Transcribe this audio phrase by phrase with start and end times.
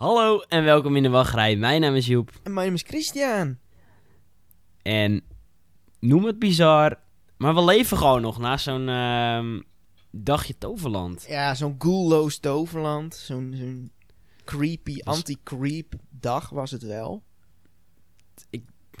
[0.00, 1.56] Hallo en welkom in de wachtrij.
[1.56, 2.30] Mijn naam is Joep.
[2.42, 3.58] En mijn naam is Christian.
[4.82, 5.22] En
[5.98, 6.98] noem het bizar,
[7.36, 9.60] maar we leven gewoon nog na zo'n ehm,
[10.10, 11.24] dagje Toverland.
[11.28, 13.14] Ja, zo'n ghoulloos toverland.
[13.14, 13.92] Zo'n zo'n
[14.44, 17.22] creepy, anti-creep dag was het wel.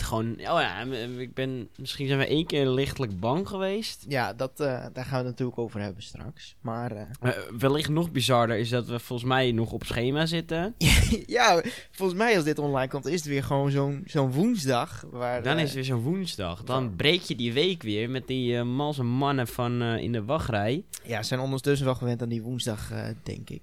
[0.02, 0.80] Gewoon, oh ja,
[1.18, 4.04] ik ben, misschien zijn we één keer lichtelijk bang geweest.
[4.08, 6.56] Ja, dat, eh, daar gaan we het natuurlijk over hebben straks.
[6.60, 10.74] Maar eh, Eh, wellicht nog bizarder is dat we volgens mij nog op schema zitten.
[11.26, 15.04] ja, volgens mij als dit online komt, is het weer gewoon zo'n zo'n woensdag.
[15.10, 16.62] Waar, Dan is het weer zo'n woensdag.
[16.64, 20.84] Dan breek je die week weer met die malse mannen van in de wachtrij.
[21.04, 22.92] Ja, zijn ondertussen wel gewend aan die woensdag,
[23.22, 23.62] denk ik.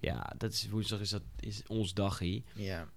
[0.00, 2.42] Ja, dat is, woensdag is, dat, is ons dagje.
[2.54, 2.88] Ja.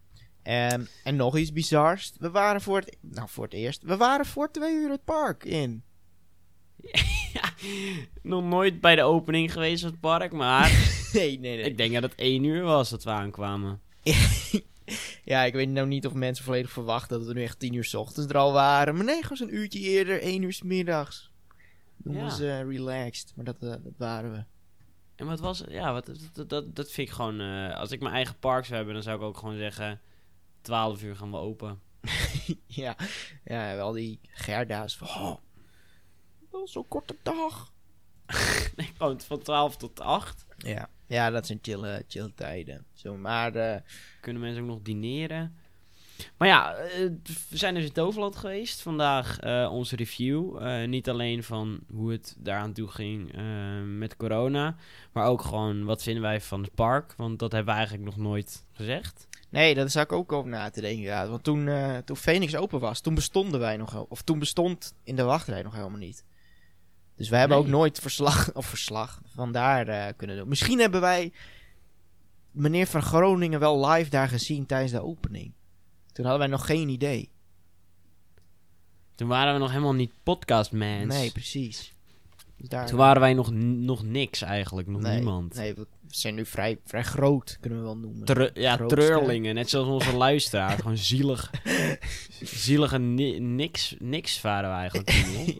[0.43, 2.13] En, en nog iets bizars.
[2.19, 5.43] We waren voor het, nou voor het eerst, we waren voor twee uur het park
[5.43, 5.83] in.
[7.33, 7.53] ja,
[8.21, 10.69] nog nooit bij de opening geweest van het park, maar
[11.13, 11.65] Nee, nee, nee.
[11.65, 13.81] ik denk dat het één uur was dat we aankwamen.
[15.23, 17.83] ja, ik weet nou niet of mensen volledig verwachten dat we nu echt tien uur
[17.83, 18.95] s ochtends er al waren.
[18.95, 21.31] Maar nee, gewoon zo'n uurtje eerder, één uur s middags.
[21.97, 22.23] Doen Ja.
[22.23, 23.33] we ze eh, relaxed.
[23.35, 24.43] Maar dat, eh, dat waren we.
[25.15, 27.39] En wat was Ja, wat, dat, dat, dat vind ik gewoon...
[27.41, 30.01] eh, als ik mijn eigen park zou hebben, dan zou ik ook gewoon zeggen...
[30.61, 31.81] 12 uur gaan we open.
[32.65, 32.95] ja,
[33.43, 35.07] ja, wel die Gerda's van...
[35.07, 35.37] Oh,
[36.51, 37.71] wel zo'n korte dag.
[38.75, 40.45] Nee, gewoon van 12 tot 8.
[40.57, 42.85] Ja, ja dat zijn chille, chille tijden.
[42.93, 43.81] Zo, maar eh,
[44.21, 45.55] Kunnen mensen ook nog dineren.
[46.37, 47.09] Maar ja, eh,
[47.49, 48.81] we zijn dus in Toverland geweest.
[48.81, 50.61] Vandaag eh, onze review.
[50.85, 53.31] Niet alleen van hoe het daaraan toe ging
[53.97, 54.75] met corona.
[55.11, 57.13] Maar ook gewoon wat vinden wij van het park.
[57.17, 59.27] Want dat hebben we eigenlijk nog nooit gezegd.
[59.51, 61.03] Nee, daar zat ik ook over na te denken.
[61.03, 61.27] Ja.
[61.27, 64.05] Want toen, eh, toen Phoenix open was, toen bestonden wij nog...
[64.09, 66.23] Of toen bestond in de wachtrij nog helemaal niet.
[67.15, 67.65] Dus wij hebben Nee.
[67.67, 70.47] ook nooit verslag, of verslag vandaar eh kunnen doen.
[70.47, 71.31] Misschien hebben wij
[72.51, 75.53] meneer van Groningen wel live daar gezien tijdens de opening.
[76.11, 77.31] Toen hadden wij nog geen idee.
[79.15, 81.05] Toen waren we nog helemaal niet podcastmans.
[81.05, 81.93] Nee, precies.
[82.61, 84.87] Dus daar, Toen waren wij nog, nog niks eigenlijk.
[84.87, 85.55] Nog nee, niemand.
[85.55, 88.25] Nee, we zijn nu vrij, vrij groot, kunnen we wel noemen.
[88.25, 88.99] Tre- ja, Grootste.
[88.99, 89.55] treurlingen.
[89.55, 90.77] Net zoals onze luisteraar.
[90.77, 91.51] Gewoon zielig.
[92.41, 95.09] Zielige ni- niks, niks waren we eigenlijk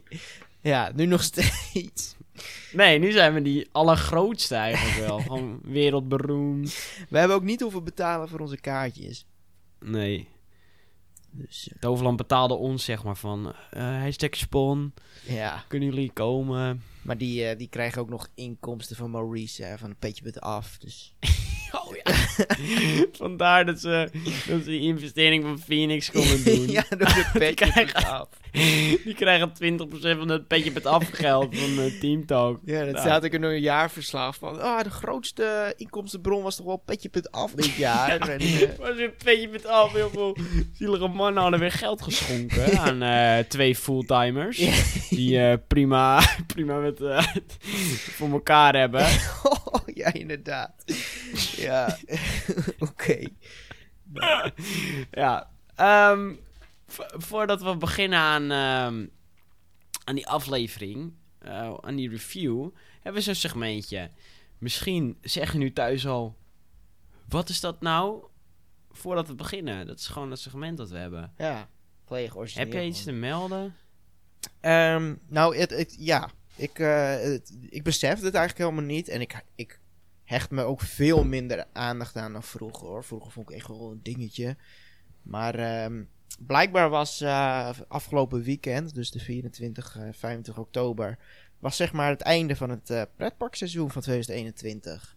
[0.61, 2.15] ja, nu nog steeds.
[2.73, 5.19] Nee, nu zijn we die allergrootste eigenlijk wel.
[5.19, 6.77] Gewoon wereldberoemd.
[7.09, 9.25] We hebben ook niet hoeven betalen voor onze kaartjes.
[9.79, 10.27] Nee.
[11.31, 13.53] Dus eh, Toverland betaalde ons zeg maar van...
[13.69, 14.93] eh hashtag spon.
[15.27, 16.83] ja, Kunnen jullie komen?
[17.01, 20.41] maar die, eh, die krijgen ook nog inkomsten van Maurice, hè, van een petje met
[20.41, 20.77] af.
[20.77, 21.13] Dus
[21.71, 22.13] Oh ja.
[23.23, 24.09] Vandaar dat ze,
[24.47, 26.69] dat ze die investering van Phoenix konden doen.
[26.69, 28.29] ja, door de petje af.
[29.05, 32.59] Die krijgen 20% van het petje met afgeld van uh, Team Talk.
[32.65, 32.99] Ja, dat Ja.
[33.01, 34.61] staat ook in een jaarverslag van.
[34.61, 38.19] Ah, de grootste inkomstenbron was toch wel petje punt af dit jaar.
[38.29, 39.93] En, eh, Was een petje met af.
[39.93, 40.37] Heel veel
[40.73, 44.57] zielige mannen hadden weer geld geschonken aan eh, twee fulltimers.
[44.57, 44.73] Ja.
[45.09, 47.25] Die eh, prima, prima met, eh,
[48.11, 49.05] voor elkaar hebben.
[49.43, 50.83] oh, ja, inderdaad.
[51.57, 51.97] Ja,
[52.79, 53.19] oké.
[55.11, 55.47] ja.
[55.75, 56.50] ehm, vo-
[56.99, 59.07] voordat we beginnen aan, ehm,
[60.03, 64.09] aan die aflevering, eh, aan die review, hebben we zo'n segmentje.
[64.57, 66.37] Misschien zeg je nu thuis al,
[67.29, 68.23] wat is dat nou?
[68.91, 69.87] Voordat we beginnen.
[69.87, 71.33] Dat is gewoon het segment dat we hebben.
[71.37, 71.69] Ja,
[72.05, 72.65] volledig origineel.
[72.65, 73.75] Heb jij iets te melden?
[74.59, 76.29] Ehm, nou, het, het, ja.
[76.55, 79.07] Ik, het, ik besef het eigenlijk helemaal niet.
[79.07, 79.79] En ik, ik
[80.23, 83.03] hecht me ook veel minder aandacht aan dan vroeger, hoor.
[83.03, 84.57] Vroeger vond ik echt wel een dingetje.
[85.21, 86.03] Maar ehm,
[86.39, 91.17] blijkbaar was eh, afgelopen weekend, dus de 24, eh 25 oktober...
[91.59, 95.15] was zeg maar het einde van het eh, pretparkseizoen van 2021.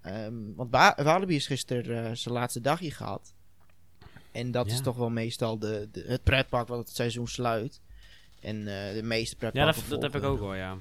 [0.00, 3.34] Ehm, want Walibi is gisteren eh, zijn laatste dagje gehad.
[4.32, 4.72] En dat Ja.
[4.72, 7.80] is toch wel meestal de, de, het pretpark wat het seizoen sluit.
[8.40, 10.76] En eh, de meeste Ja, pretparken dat, dat heb ik ook wel, ja.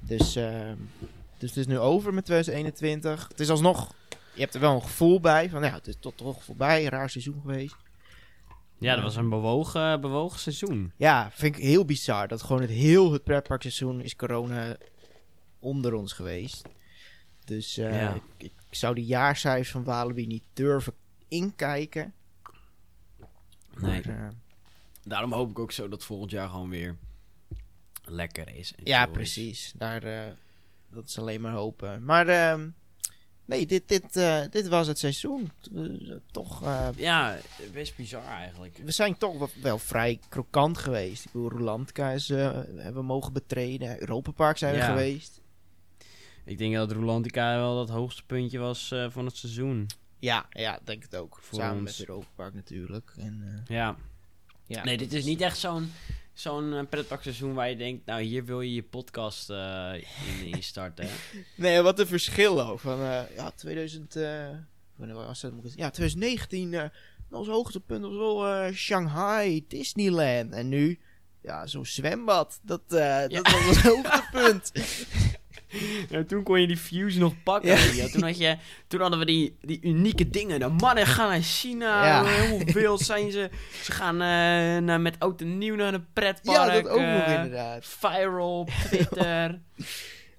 [0.00, 0.76] Dus, ehm,
[1.38, 3.28] dus het is nu over met 2021.
[3.28, 3.94] Het is alsnog...
[4.34, 5.50] Je hebt er wel een gevoel bij.
[5.50, 6.84] Van ja, het is tot toch voorbij.
[6.84, 7.76] Raar seizoen geweest.
[8.80, 10.92] Ja, dat was een bewogen, bewogen seizoen.
[10.96, 12.28] Ja, vind ik heel bizar.
[12.28, 14.76] Dat gewoon het heel het pretparkseizoen is corona
[15.58, 16.68] onder ons geweest.
[17.44, 18.14] Dus eh, Ja.
[18.14, 20.92] ik, ik zou die jaarcijfers van Walibi niet durven
[21.28, 22.14] inkijken.
[23.76, 24.02] Nee.
[24.06, 24.28] Maar, eh,
[25.04, 26.96] Daarom hoop ik ook zo dat volgend jaar gewoon weer
[28.04, 28.72] lekker is.
[28.84, 29.12] ja, is.
[29.12, 29.72] precies.
[29.76, 30.32] Daar, eh,
[30.90, 32.04] dat is alleen maar hopen.
[32.04, 32.68] Maar ehm,
[33.50, 35.50] nee, dit, dit, eh, dit was het seizoen.
[35.74, 35.82] Eh,
[36.30, 37.38] toch, eh, Ja,
[37.72, 38.78] best bizar eigenlijk.
[38.84, 41.24] we zijn toch wel, wel vrij krokant geweest.
[41.24, 41.50] Ik bedoel,
[42.14, 44.00] is, eh, hebben we mogen betreden.
[44.00, 44.86] Europa Park zijn we Ja.
[44.88, 45.40] geweest.
[46.44, 49.86] Ik denk dat Rolantica wel dat hoogste puntje was eh, van het seizoen.
[50.18, 51.38] Ja, ja, denk het ook.
[51.40, 51.98] Voor Samen ons.
[51.98, 53.12] met Europa Park natuurlijk.
[53.16, 53.96] En, eh, Ja.
[54.66, 55.92] ja, Nee, dit is niet echt zo'n
[56.32, 60.62] zo'n eh, pretparkseizoen waar je denkt, nou hier wil je je podcast eh, in, in
[60.62, 61.08] starten.
[61.56, 62.80] Nee, wat een verschil ook.
[62.80, 64.16] Van, eh, ja, 2000...
[64.16, 64.48] eh,
[64.96, 65.52] wanneer was dat?
[65.62, 66.84] Ja, 2019, eh
[67.30, 70.52] ons hoogtepunt was wel Shanghai, Disneyland.
[70.52, 70.98] En nu,
[71.42, 72.60] ja, zo'n zwembad.
[72.62, 74.72] Dat, dat was ons hoogtepunt.
[76.08, 77.94] Ja, toen kon je die views nog pakken.
[77.94, 78.08] Ja.
[78.08, 78.56] Toen, had je,
[78.86, 80.60] toen hadden we die, die unieke dingen.
[80.60, 82.06] De mannen gaan naar China.
[82.06, 82.24] Ja.
[82.24, 83.50] Helemaal wild zijn ze.
[83.82, 86.56] Ze gaan eh, naar, met oud en nieuw naar een pretpark.
[86.56, 87.86] ja, dat ook nog eh, inderdaad.
[87.86, 89.58] Viral Twitter.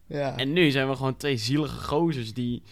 [0.05, 0.37] Ja.
[0.37, 2.63] en nu zijn we gewoon twee zielige gozers die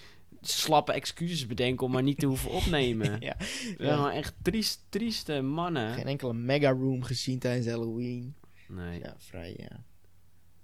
[0.42, 3.18] slappe excuses bedenken om maar niet te hoeven opnemen.
[3.20, 3.36] ja.
[3.38, 5.94] We zijn gewoon echt triest, trieste mannen.
[5.94, 8.36] Geen enkele mega room gezien tijdens Halloween.
[8.68, 9.00] Nee.
[9.00, 9.84] Ja, vrij, ja.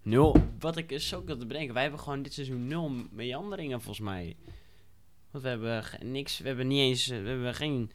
[0.05, 0.35] Nul.
[0.59, 1.73] Wat ik dus ook wilde bedenken.
[1.73, 4.35] Wij hebben gewoon dit seizoen nul meanderingen volgens mij.
[5.31, 6.37] Want we hebben niks.
[6.39, 7.07] We hebben niet eens.
[7.07, 7.91] We hebben geen,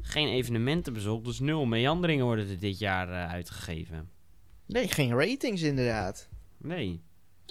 [0.00, 1.24] geen evenementen bezocht.
[1.24, 4.10] Dus nul meanderingen worden er dit jaar eh, uitgegeven.
[4.66, 6.28] Nee, geen ratings inderdaad.
[6.56, 7.02] Nee.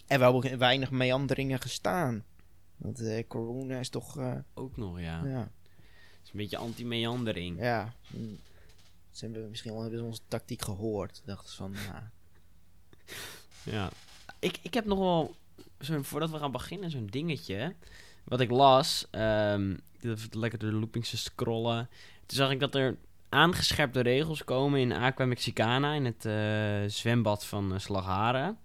[0.07, 2.24] En we hebben weinig meanderingen gestaan.
[2.78, 4.18] Want eh, corona is toch...
[4.18, 5.25] eh, Ook nog, ja.
[5.25, 5.40] ja.
[5.40, 7.60] Het is een beetje anti-meandering.
[7.60, 7.94] Ja.
[9.12, 11.22] Ze hebben misschien wel hebben ze onze tactiek gehoord.
[11.25, 11.75] Dachten ze van.
[13.63, 13.89] Ja.
[14.39, 15.36] Ik, ik heb nog wel,
[15.80, 17.75] zo'n, voordat we gaan beginnen, zo'n dingetje.
[18.24, 19.07] Wat ik las.
[19.12, 21.89] even lekker door de loopings te scrollen.
[22.25, 22.98] Toen zag ik dat er
[23.30, 25.94] aangescherpte regels komen in Aqua Mexicana.
[25.94, 28.57] In het eh, zwembad van uh, Slagharen.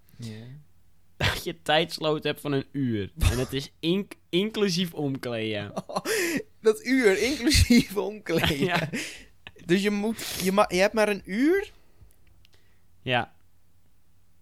[1.17, 3.11] Dat je tijdsloot hebt van een uur.
[3.19, 5.73] En het is inc- inclusief omkleden.
[6.61, 8.65] Dat uur, inclusief omkleden.
[8.73, 8.89] ja.
[9.65, 11.71] Dus je, moet, je, je hebt maar een uur?
[13.01, 13.33] ja,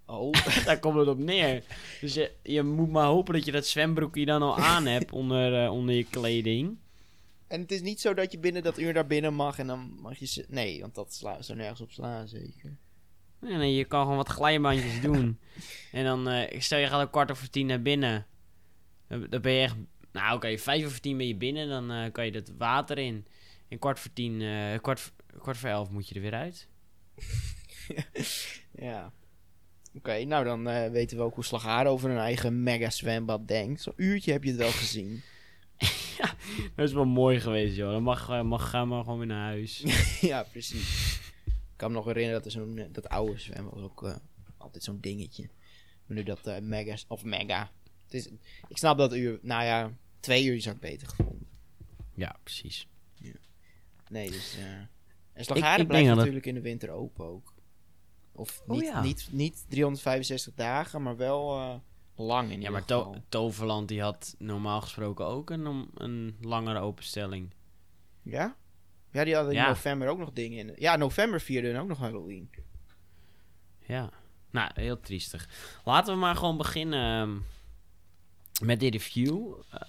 [0.07, 0.31] Oh.
[0.65, 1.63] daar komt het op neer.
[2.01, 5.63] Dus je, je moet maar hopen dat je dat zwembroekje dan al aan hebt onder,
[5.63, 6.77] eh, onder je kleding.
[7.47, 9.97] En het is niet zo dat je binnen dat uur daar binnen mag en dan
[10.01, 10.45] mag je...
[10.47, 12.77] Nee, want dat sla zou nergens op slaan, zeker.
[13.39, 15.39] Nee, nee, je kan gewoon wat glijbaantjes doen.
[15.91, 18.25] En dan, eh, stel je gaat om kwart over tien naar binnen.
[19.07, 19.75] Dan, dan ben je echt...
[20.11, 23.25] Nou oké, vijf over tien ben je binnen, dan eh, kan je dat water in.
[23.67, 24.43] En kwart voor tien,
[24.81, 26.67] kwart, kwart voor elf moet je er weer uit.
[28.79, 29.13] Ja.
[29.97, 33.81] Oké, nou dan eh, weten we ook hoe Slagharen over een eigen mega zwembad denkt.
[33.81, 35.21] Zo'n uurtje heb je het wel gezien.
[36.75, 37.91] Dat is wel mooi geweest, joh.
[37.91, 39.83] Dan mag, eh, mag gaan maar gewoon weer naar huis.
[40.21, 41.15] ja, precies.
[41.45, 41.53] Ik
[41.83, 42.77] kan me nog herinneren dat er zo'n...
[42.77, 44.19] eh, dat oude zwembad was ook
[44.57, 45.49] altijd zo'n dingetje.
[46.05, 46.95] Maar nu dat mega...
[47.07, 47.71] Of mega.
[48.03, 48.27] Het is,
[48.67, 49.39] ik snap dat uur...
[49.41, 51.47] Nou ja, twee uur zou ik beter gevonden.
[52.13, 52.87] ja, precies.
[54.09, 54.57] Nee, dus...
[54.57, 54.65] eh
[55.33, 57.53] en Slagharen denk blijft het- natuurlijk in de winter open ook.
[58.37, 59.01] Of Oh niet, ja.
[59.01, 61.75] niet, niet 365 dagen, maar wel eh,
[62.25, 67.53] lang in Ja, maar to Toverland die had normaal gesproken ook een, een langere openstelling.
[68.21, 68.55] Ja?
[69.11, 69.67] Ja, die hadden in Ja.
[69.67, 70.73] november ook nog dingen in.
[70.77, 72.49] Ja, november vierde ook nog Halloween.
[73.79, 74.09] Ja,
[74.51, 75.49] nou, heel triestig.
[75.85, 77.21] Laten we maar gewoon beginnen
[78.59, 79.53] ehm, met de review.
[79.71, 79.79] Eh,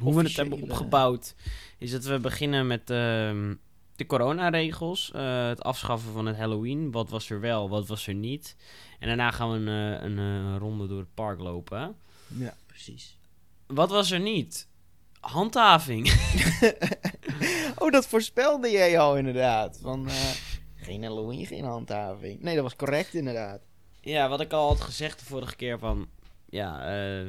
[0.00, 1.34] hoe we het hebben opgebouwd,
[1.78, 3.54] is dat we beginnen met ehm,
[3.98, 5.10] de coronaregels.
[5.10, 6.90] eh het afschaffen van het Halloween.
[6.90, 8.56] Wat was er wel, wat was er niet.
[8.98, 11.96] En daarna gaan we een, eh, een, eh, ronde door het park lopen.
[12.26, 13.18] Ja, precies.
[13.66, 14.68] Wat was er niet?
[15.20, 16.12] Handhaving.
[17.78, 19.78] oh, dat voorspelde jij al inderdaad.
[19.82, 20.30] Van, eh,
[20.74, 22.40] geen Halloween, geen handhaving.
[22.40, 23.60] Nee, dat was correct inderdaad.
[24.00, 26.08] ja, wat ik al had gezegd de vorige keer van...
[26.50, 27.26] Ja, eh,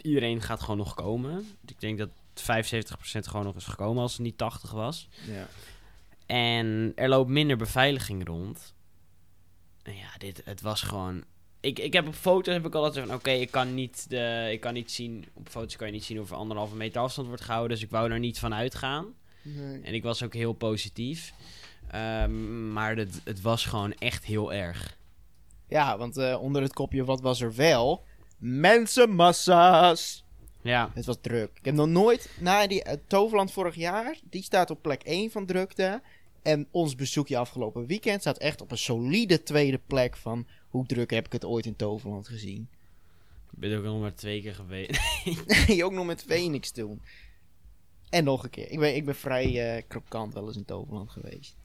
[0.00, 1.46] iedereen gaat gewoon nog komen.
[1.66, 5.08] Ik denk dat 75% gewoon nog is gekomen als het niet 80 was.
[5.26, 5.46] Ja.
[6.28, 8.74] En er loopt minder beveiliging rond.
[9.82, 11.24] En ja, dit, het was gewoon...
[11.60, 13.16] Ik, ik heb op foto's heb ik altijd van...
[13.16, 15.24] Oké, ik kan niet de, ik kan niet zien...
[15.34, 17.76] Op foto's kan je niet zien of er anderhalve meter afstand wordt gehouden.
[17.76, 19.14] Dus ik wou er niet van uitgaan.
[19.42, 19.80] Nee.
[19.82, 21.32] En ik was ook heel positief.
[21.90, 24.98] Ehm, maar het, het was gewoon echt heel erg.
[25.68, 28.04] Ja, want eh, onder het kopje wat was er wel?
[28.38, 30.24] Mensenmassa's.
[30.62, 31.50] Ja, Het was druk.
[31.58, 35.30] Ik heb nog nooit, na die eh, Toverland vorig jaar, die staat op plek 1
[35.30, 36.02] van drukte.
[36.48, 41.10] En ons bezoekje afgelopen weekend staat echt op een solide tweede plek van hoe druk
[41.10, 42.68] heb ik het ooit in Toverland gezien.
[43.52, 45.00] ik ben ook nog maar twee keer geweest.
[45.66, 47.02] Nee, ook nog met Phoenix toen.
[48.08, 48.70] En nog een keer.
[48.70, 51.56] Ik ben, ik ben vrij eh, krokant wel eens in Toverland geweest.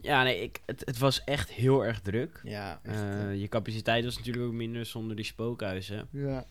[0.00, 2.40] ja, nee, ik, het, het was echt heel erg druk.
[2.42, 2.96] Ja, echt.
[2.96, 6.08] Eh, eh, je capaciteit was natuurlijk ook minder zonder die spookhuizen.
[6.10, 6.46] ja.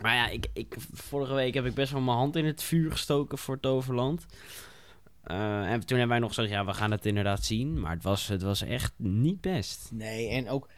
[0.00, 2.90] Maar ja, ik, ik, vorige week heb ik best wel mijn hand in het vuur
[2.90, 4.26] gestoken voor Toverland.
[5.30, 7.80] Eh, en toen hebben wij nog gezegd, ja, we gaan het inderdaad zien.
[7.80, 9.88] Maar het was, het was echt niet best.
[9.92, 10.68] Nee, en ook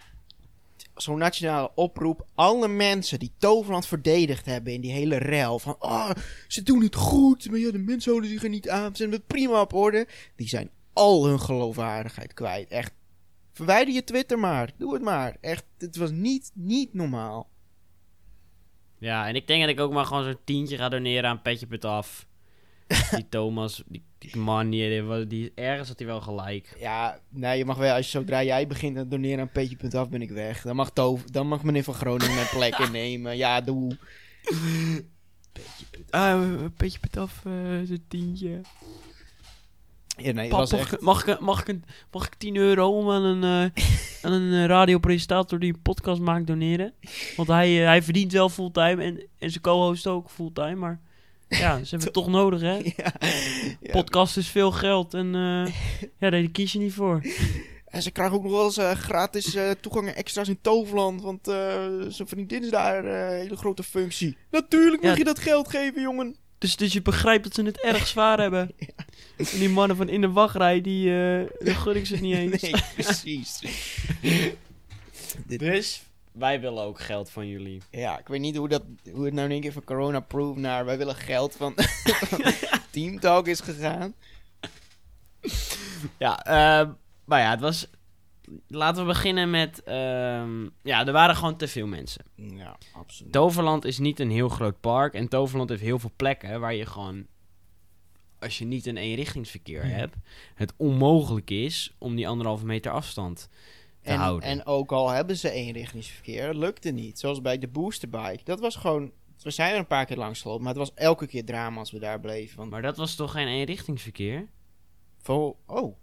[0.95, 2.27] zo'n nationale oproep.
[2.35, 5.59] Alle mensen die Toverland verdedigd hebben in die hele rel.
[5.59, 6.11] Van, oh,
[6.49, 7.51] ze doen het goed.
[7.51, 8.91] Maar ja, de mensen houden zich er niet aan.
[8.91, 10.07] Ze zijn het prima op orde.
[10.37, 12.71] Die zijn al hun geloofwaardigheid kwijt.
[12.71, 12.93] Echt.
[13.53, 14.71] Verwijder je Twitter maar.
[14.77, 15.37] Doe het maar.
[15.41, 17.51] Echt, het was niet, niet normaal.
[18.99, 22.27] Ja, en ik denk dat ik ook maar gewoon zo'n tientje ga doneren aan Petje.af.
[23.17, 26.77] die Thomas, die, die man, die, die, ergens had hij wel gelijk.
[26.79, 30.23] Ja, nee, je mag wel, als je zodra jij begint te doneren aan petje.af, ben
[30.23, 30.63] ik weg.
[30.63, 30.93] Dan mag,
[31.31, 33.37] dan mag meneer van Groningen mijn plek innemen.
[33.43, 33.97] Ja, doe.
[36.15, 36.43] Uh,
[36.77, 37.41] Petje.af,
[37.85, 38.61] zo'n tientje.
[40.17, 40.93] Ja, nee, Pap, was mag, echt...
[40.93, 43.43] ik- mag, ik, mag, ik, een- mag ik 10 euro om aan een,
[43.75, 43.83] eh,
[44.23, 46.95] aan een eh, radiopresentator die een podcast maakt doneren?
[47.37, 51.01] Want hij, eh, hij verdient wel fulltime en, en zijn co-host ook fulltime, maar
[51.59, 52.79] ja, ze hebben het toch nodig, hè?
[52.97, 53.13] Ja.
[53.91, 55.73] Podcast is veel geld en eh,
[56.21, 57.21] ja, daar kies je niet voor.
[57.87, 61.23] En ze krijgen ook nog wel eens eh, gratis eh, toegang en extra's in Toverland.
[61.23, 61.41] Want
[62.09, 64.37] zijn vriendin is daar een hele grote functie.
[64.51, 65.19] Natuurlijk mag Ja.
[65.19, 66.37] je dat geld geven, jongen.
[66.59, 68.75] Dus, dus je begrijpt dat ze het erg zwaar hebben.
[69.37, 71.11] En die mannen van in de wachtrij, die,
[71.59, 72.63] gun ik ze niet eens.
[72.63, 73.59] Nee, precies.
[75.47, 77.83] Dus wij willen ook geld van jullie.
[77.91, 80.85] Ja, ik weet niet hoe, dat, hoe het nou in één keer van corona-proof naar
[80.85, 81.75] wij willen geld van
[82.91, 84.15] Team Talk is gegaan.
[86.19, 86.93] Ja, ehm,
[87.25, 87.91] maar ja, het was...
[88.67, 89.83] Laten we beginnen met...
[89.83, 92.25] ehm, ja, er waren gewoon te veel mensen.
[92.35, 93.33] Ja, absoluut.
[93.33, 95.15] Toverland is niet een heel groot park.
[95.15, 97.27] En Toverland heeft heel veel plekken waar je gewoon...
[98.39, 100.17] Als je niet een eenrichtingsverkeer hebt...
[100.55, 103.49] Het onmogelijk is om die anderhalve meter afstand te
[104.03, 104.49] En, houden.
[104.49, 107.19] en ook al hebben ze eenrichtingsverkeer, dat lukte niet.
[107.19, 108.45] Zoals bij de boosterbike.
[108.45, 109.13] Dat was gewoon...
[109.43, 111.91] We zijn er een paar keer langs gelopen, maar het was elke keer drama als
[111.91, 112.57] we daar bleven.
[112.57, 114.47] Want Maar dat was toch geen eenrichtingsverkeer?
[115.19, 115.97] vol, oh,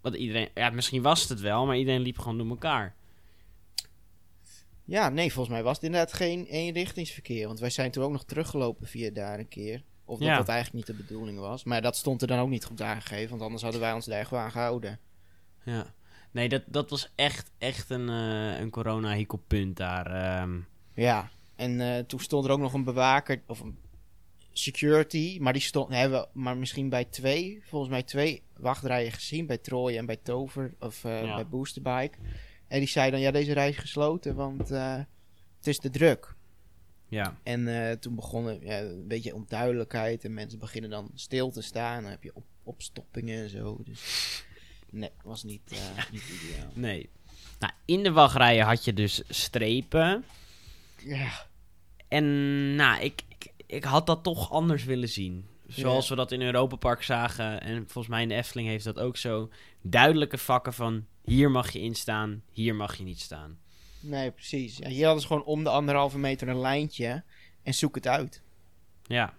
[0.00, 0.48] Want iedereen...
[0.54, 2.94] Ja, misschien was het het wel, maar iedereen liep gewoon door elkaar.
[4.84, 7.46] ja, nee, volgens mij was het inderdaad geen eenrichtingsverkeer.
[7.46, 9.82] Want wij zijn toen ook nog teruggelopen via daar een keer.
[10.04, 10.36] Of dat Ja.
[10.36, 11.64] dat eigenlijk niet de bedoeling was.
[11.64, 14.26] Maar dat stond er dan ook niet goed aangegeven, want anders hadden wij ons daar
[14.26, 14.98] gewoon aan gehouden.
[15.64, 15.94] Ja.
[16.30, 20.06] Nee, dat, dat was echt, echt een, eh een corona-hikkelpunt daar.
[20.06, 20.58] ehm.
[20.94, 23.78] Ja, en eh, toen stond er ook nog een bewaker, of een
[24.52, 29.46] security, maar die stond, hebben we maar misschien bij twee, volgens mij twee wachtrijen gezien,
[29.46, 31.34] bij Troy en bij Tover, of eh, Ja.
[31.34, 32.18] bij Boosterbike.
[32.68, 36.34] En die zei dan, ja, deze rij is gesloten, want het is te druk.
[37.08, 37.38] ja.
[37.42, 42.02] En toen begon er, ja, een beetje onduidelijkheid en mensen beginnen dan stil te staan.
[42.02, 44.44] Dan heb je op, opstoppingen en zo, dus
[44.90, 45.78] nee, was niet, eh,
[46.12, 46.70] niet ideaal.
[46.74, 47.08] Nee.
[47.58, 50.24] Nou, in de wachtrijen had je dus strepen.
[51.04, 51.46] Ja,
[52.08, 55.46] En nou, ik, ik, ik had dat toch anders willen zien.
[55.66, 57.60] Zoals we dat in Europa Park zagen.
[57.60, 59.50] En volgens mij in de Efteling heeft dat ook zo.
[59.82, 63.58] Duidelijke vakken van hier mag je instaan, hier mag je niet staan.
[64.00, 64.76] nee, precies.
[64.76, 67.22] Ja, hier hadden ze gewoon om de anderhalve meter een lijntje
[67.62, 68.42] en zoek het uit.
[69.02, 69.34] Ja,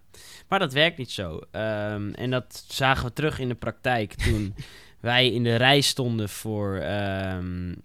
[0.48, 1.42] maar dat werkt niet zo.
[1.52, 4.56] Ehm, en dat zagen we terug in de praktijk toen
[5.02, 7.76] wij in de rij stonden voor ehm,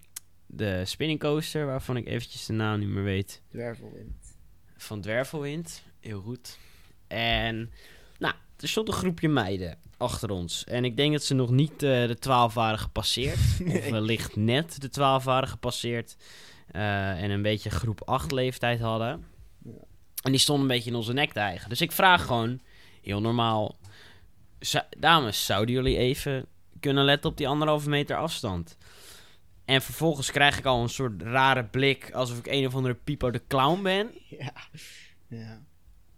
[0.46, 3.42] de spinning coaster, waarvan ik eventjes de naam niet meer weet.
[3.48, 4.36] Dwervelwind.
[4.76, 6.58] Van Dwervelwind, heel goed.
[7.06, 7.70] En
[8.18, 10.64] nou, er stond een groepje meiden achter ons.
[10.64, 13.38] En ik denk dat ze nog niet eh, de 12 waren gepasseerd.
[13.76, 16.16] Of wellicht net de 12 waren gepasseerd.
[16.70, 19.24] eh, en een beetje groep 8 leeftijd hadden.
[19.64, 19.70] Ja.
[20.22, 21.68] En die stonden een beetje in onze nek te eigen.
[21.68, 22.60] Dus ik vraag gewoon,
[23.02, 23.76] heel normaal...
[24.58, 26.46] "Zou- dames, zouden jullie even
[26.80, 28.76] kunnen letten op die anderhalve meter afstand?
[29.64, 32.12] En vervolgens krijg ik al een soort rare blik...
[32.12, 34.10] alsof ik een of andere Pipo de Clown ben.
[34.38, 34.52] Ja.
[35.28, 35.62] ja.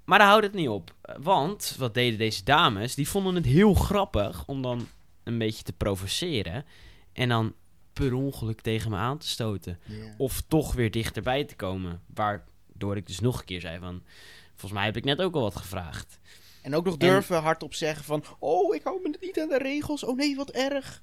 [0.04, 0.94] Maar daar houdt het niet op.
[1.18, 2.94] Want, wat deden deze dames?
[2.94, 4.88] Die vonden het heel grappig om dan
[5.24, 6.64] een beetje te provoceren.
[7.12, 7.54] En dan
[7.92, 9.78] per ongeluk tegen me aan te stoten.
[10.16, 12.02] Of toch weer dichterbij te komen.
[12.14, 14.02] Waardoor ik dus nog een keer zei van...
[14.48, 16.20] Volgens mij heb ik net ook al wat gevraagd.
[16.68, 18.24] En ook nog durven hardop zeggen van...
[18.38, 20.04] Oh, ik hou me niet aan de regels.
[20.04, 21.02] Oh nee, wat erg.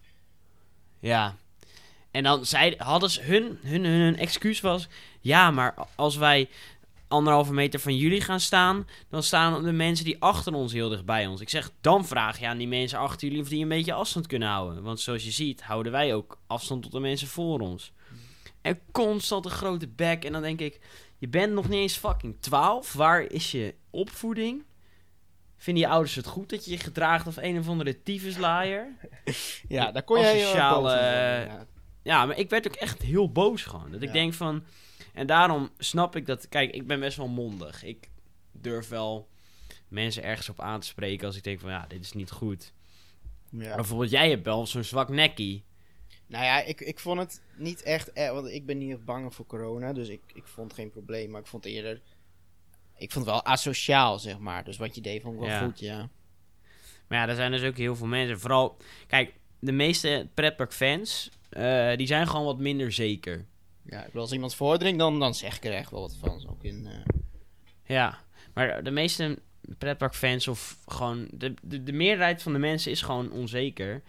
[0.99, 1.35] Ja.
[2.11, 4.87] En dan zei, hadden ze hun, hun, hun, hun excuus was...
[5.21, 6.49] Ja, maar als wij
[7.07, 8.87] anderhalve meter van jullie gaan staan...
[9.09, 11.41] dan staan de mensen die achter ons heel dicht bij ons.
[11.41, 13.43] Ik zeg, dan vraag je aan die mensen achter jullie...
[13.43, 14.83] of die een beetje afstand kunnen houden.
[14.83, 17.91] Want zoals je ziet, houden wij ook afstand tot de mensen voor ons.
[18.61, 20.25] En constant een grote bek.
[20.25, 20.79] En dan denk ik...
[21.17, 22.93] Je bent nog niet eens fucking 12.
[22.93, 24.63] Waar is je opvoeding?
[25.57, 28.87] Vinden je ouders het goed dat je je gedraagt als een of andere tyfuslaaier?
[29.67, 31.67] Ja, daar kon je heel inderdaad.
[32.03, 33.91] Ja, maar ik werd ook echt heel boos gewoon.
[33.91, 34.13] Dat ik Ja.
[34.13, 34.63] denk van...
[35.13, 36.49] En daarom snap ik dat...
[36.49, 37.83] Kijk, ik ben best wel mondig.
[37.83, 38.09] Ik
[38.51, 39.27] durf wel
[39.87, 41.69] mensen ergens op aan te spreken als ik denk van...
[41.69, 42.73] Ja, dit is niet goed.
[43.49, 43.57] Ja.
[43.67, 45.63] Maar bijvoorbeeld jij hebt wel zo'n zwak nekkie.
[46.27, 48.11] Nou ja, ik, ik vond het niet echt...
[48.11, 51.29] eh, want ik ben niet bang voor corona, dus ik, ik vond geen probleem.
[51.29, 52.01] Maar ik vond eerder...
[52.97, 54.63] Ik vond het wel asociaal, zeg maar.
[54.63, 55.59] Dus wat je deed vond ik wel Ja.
[55.65, 56.09] goed, ja.
[57.07, 58.39] Maar ja, er zijn dus ook heel veel mensen.
[58.39, 63.45] Vooral, kijk, de meeste pretparkfans, eh die zijn gewoon wat minder zeker.
[63.89, 66.49] Ja, als iemand voordringt, dan, dan zeg ik er echt wel wat van.
[66.49, 67.15] Ook in, eh,
[67.83, 68.19] Ja,
[68.53, 69.39] maar de meeste
[69.77, 71.27] pretparkfans of gewoon...
[71.31, 74.01] De, de, de meerderheid van de mensen is gewoon onzeker.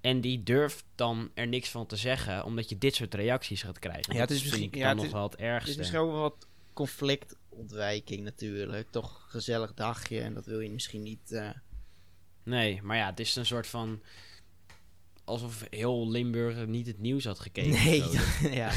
[0.00, 3.78] En die durft dan er niks van te zeggen, omdat je dit soort reacties gaat
[3.78, 4.14] krijgen.
[4.14, 5.78] Ja, het is misschien- ja, dan het nog wel het Het is ergste.
[5.78, 6.46] misschien ook wel wat
[7.56, 8.90] conflictontwijking natuurlijk.
[8.90, 11.32] Toch een gezellig dagje en dat wil je misschien niet...
[11.32, 11.50] eh,
[12.44, 14.02] Nee, maar ja, het is een soort van...
[15.24, 17.70] Alsof heel Limburg niet het nieuws had gekeken.
[17.70, 18.02] Nee,
[18.62, 18.72] ja.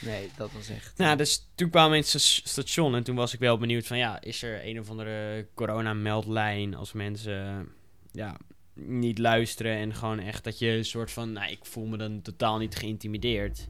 [0.00, 0.98] nee, dat was echt...
[0.98, 3.86] Nou, dus toen kwamen we in het sta- station en toen was ik wel benieuwd
[3.86, 7.68] van ja, is er een of andere corona-meldlijn als mensen
[8.12, 8.36] ja,
[8.74, 12.22] niet luisteren en gewoon echt dat je een soort van, nou, ik voel me dan
[12.22, 13.68] totaal niet geïntimideerd.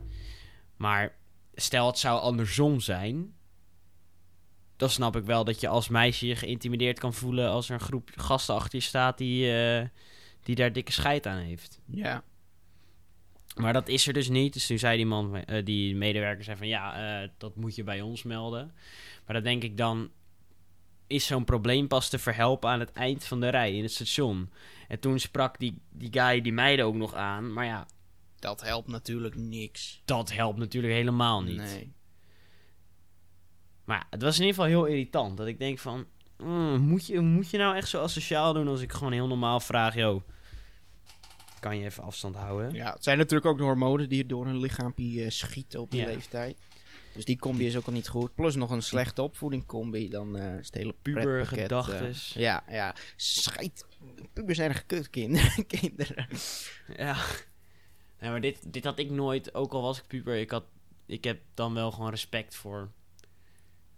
[0.77, 1.17] Maar
[1.55, 3.35] stel het zou andersom zijn,
[4.77, 7.81] dan snap ik wel dat je als meisje je geïntimideerd kan voelen als er een
[7.81, 9.87] groep gasten achter je staat die, eh,
[10.43, 11.81] die daar dikke scheid aan heeft.
[11.87, 12.23] Ja.
[13.55, 14.53] Maar dat is er dus niet.
[14.53, 17.85] Dus toen zei die man, eh, die medewerker zei van ja, eh, dat moet je
[17.85, 18.73] bij ons melden.
[19.27, 20.11] Maar dan denk ik dan,
[21.07, 24.51] is zo'n probleem pas te verhelpen aan het eind van de rij in het station.
[24.89, 27.53] En toen sprak die, die guy die meiden ook nog aan.
[27.53, 27.87] Maar ja,
[28.39, 30.03] Dat helpt natuurlijk niks.
[30.05, 31.57] dat helpt natuurlijk helemaal niet.
[31.57, 31.93] Nee.
[33.85, 35.37] Maar ja, het was in ieder geval heel irritant.
[35.37, 36.07] Dat ik denk van,
[36.39, 39.61] mm, moet, je, moet je nou echt zo asociaal doen als ik gewoon heel normaal
[39.61, 40.23] vraag, yo,
[41.61, 42.75] kan je even afstand houden?
[42.75, 46.01] Ja, het zijn natuurlijk ook de hormonen die door hun lichaampje eh, schieten op die
[46.01, 46.07] Ja.
[46.07, 46.57] leeftijd.
[47.15, 48.35] Dus die combi is ook al niet goed.
[48.35, 50.09] Plus nog een slechte opvoeding combi.
[50.09, 52.33] Dan eh is het hele Puber gedachtes.
[52.37, 52.95] eh, ja, ja.
[53.17, 53.87] Scheid.
[54.33, 55.67] Pubers zijn gekut kinderen.
[55.79, 56.27] kinderen.
[56.97, 57.17] Ja.
[58.21, 60.65] Nee, maar dit, dit had ik nooit, ook al was ik puber, ik, had,
[61.07, 62.91] ik heb dan wel gewoon respect voor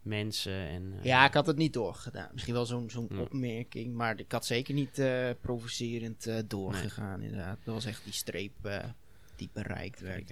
[0.06, 0.92] mensen en...
[0.98, 2.28] eh, Ja, ik had het niet doorgedaan.
[2.32, 3.20] Misschien wel zo'n zo'n Ja.
[3.20, 3.94] opmerking.
[3.94, 7.58] Maar ik had zeker niet eh, provocerend eh, doorgegaan inderdaad.
[7.64, 8.52] Dat was echt die streep
[9.36, 10.30] die bereikt werd.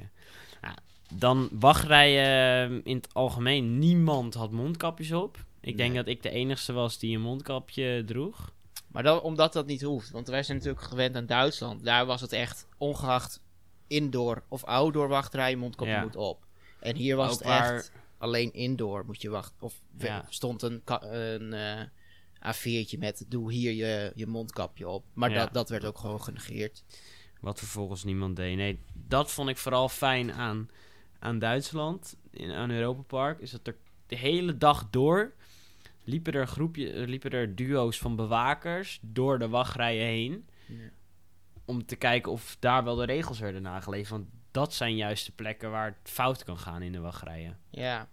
[0.62, 0.74] Ja,
[1.14, 5.44] dan wachtrijen in het algemeen, niemand had mondkapjes op.
[5.60, 5.98] Ik denk Nee.
[6.02, 8.52] dat ik de enigste was die een mondkapje droeg.
[8.88, 10.10] Maar dan, omdat dat niet hoeft.
[10.10, 11.84] Want wij zijn natuurlijk gewend aan Duitsland.
[11.84, 13.40] Daar was het echt ongeacht
[13.86, 16.02] indoor of outdoor wachtrij, mondkapje Ja.
[16.02, 16.46] moet op.
[16.80, 17.92] En hier was Ook het waar- echt
[18.24, 19.56] alleen indoor moet je wachten.
[19.62, 20.26] Of Ja.
[20.28, 21.80] stond een, een eh,
[22.54, 25.04] A4'tje met doe hier je, je mondkapje op.
[25.12, 25.38] Maar Ja.
[25.38, 26.84] dat, dat werd ook gewoon genegeerd.
[27.40, 28.56] Wat vervolgens niemand deed.
[28.56, 30.70] Nee, dat vond ik vooral fijn aan,
[31.18, 33.40] aan Duitsland, in, aan Europa Park.
[33.40, 35.34] Is dat er de hele dag door
[36.04, 40.48] liepen er, groepje, eh, liepen er duo's van bewakers door de wachtrijen heen.
[40.66, 40.90] Ja.
[41.64, 44.10] Om te kijken of daar wel de regels werden nageleefd.
[44.10, 47.58] Want dat zijn juist de plekken waar het fout kan gaan in de wachtrijen.
[47.70, 48.08] Ja.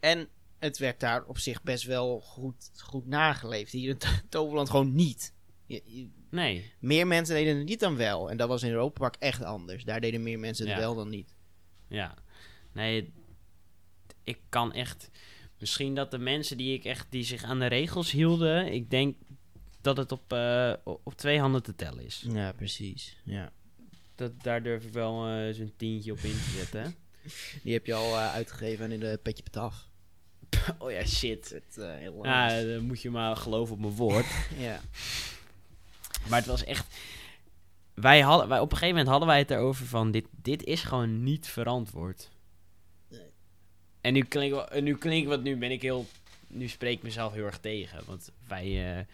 [0.00, 0.28] En
[0.58, 3.72] het werd daar op zich best wel goed, goed nageleefd.
[3.72, 5.34] Hier in To- Toverland gewoon niet.
[5.66, 8.30] Je- je- Nee, meer mensen deden het niet dan wel.
[8.30, 9.84] En dat was in Europa Park echt anders.
[9.84, 10.80] Daar deden meer mensen het Ja.
[10.80, 11.34] wel dan niet.
[11.88, 12.14] ja.
[12.72, 13.12] Nee,
[14.24, 15.10] ik kan echt...
[15.58, 19.16] Misschien dat de mensen die ik echt die zich aan de regels hielden, ik denk
[19.80, 22.24] dat het op, eh, op twee handen te tellen is.
[22.28, 23.16] Ja, precies.
[23.24, 23.52] Ja.
[24.14, 26.94] Dat, daar durf ik wel eh, zo'n tientje op in te zetten.
[27.62, 29.88] Die heb je al eh, uitgegeven en in de petje petaf.
[30.78, 31.50] oh ja, shit.
[31.50, 34.26] Het, eh, heel Ja, dan moet je maar geloven op mijn woord.
[34.58, 34.80] ja.
[36.28, 36.96] maar het was echt...
[37.94, 40.10] Wij hadden, wij, op een gegeven moment hadden wij het erover van...
[40.10, 42.30] Dit, dit is gewoon niet verantwoord.
[43.08, 43.30] Nee.
[44.00, 45.42] En nu klink, ik wel- en nu klink wat...
[45.42, 46.06] Nu ben ik heel...
[46.46, 48.02] Nu spreek ik mezelf heel erg tegen.
[48.06, 49.04] Want wij, eh,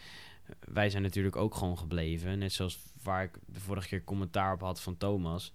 [0.61, 2.39] wij zijn natuurlijk ook gewoon gebleven.
[2.39, 5.53] Net zoals waar ik de vorige keer commentaar op had van Thomas.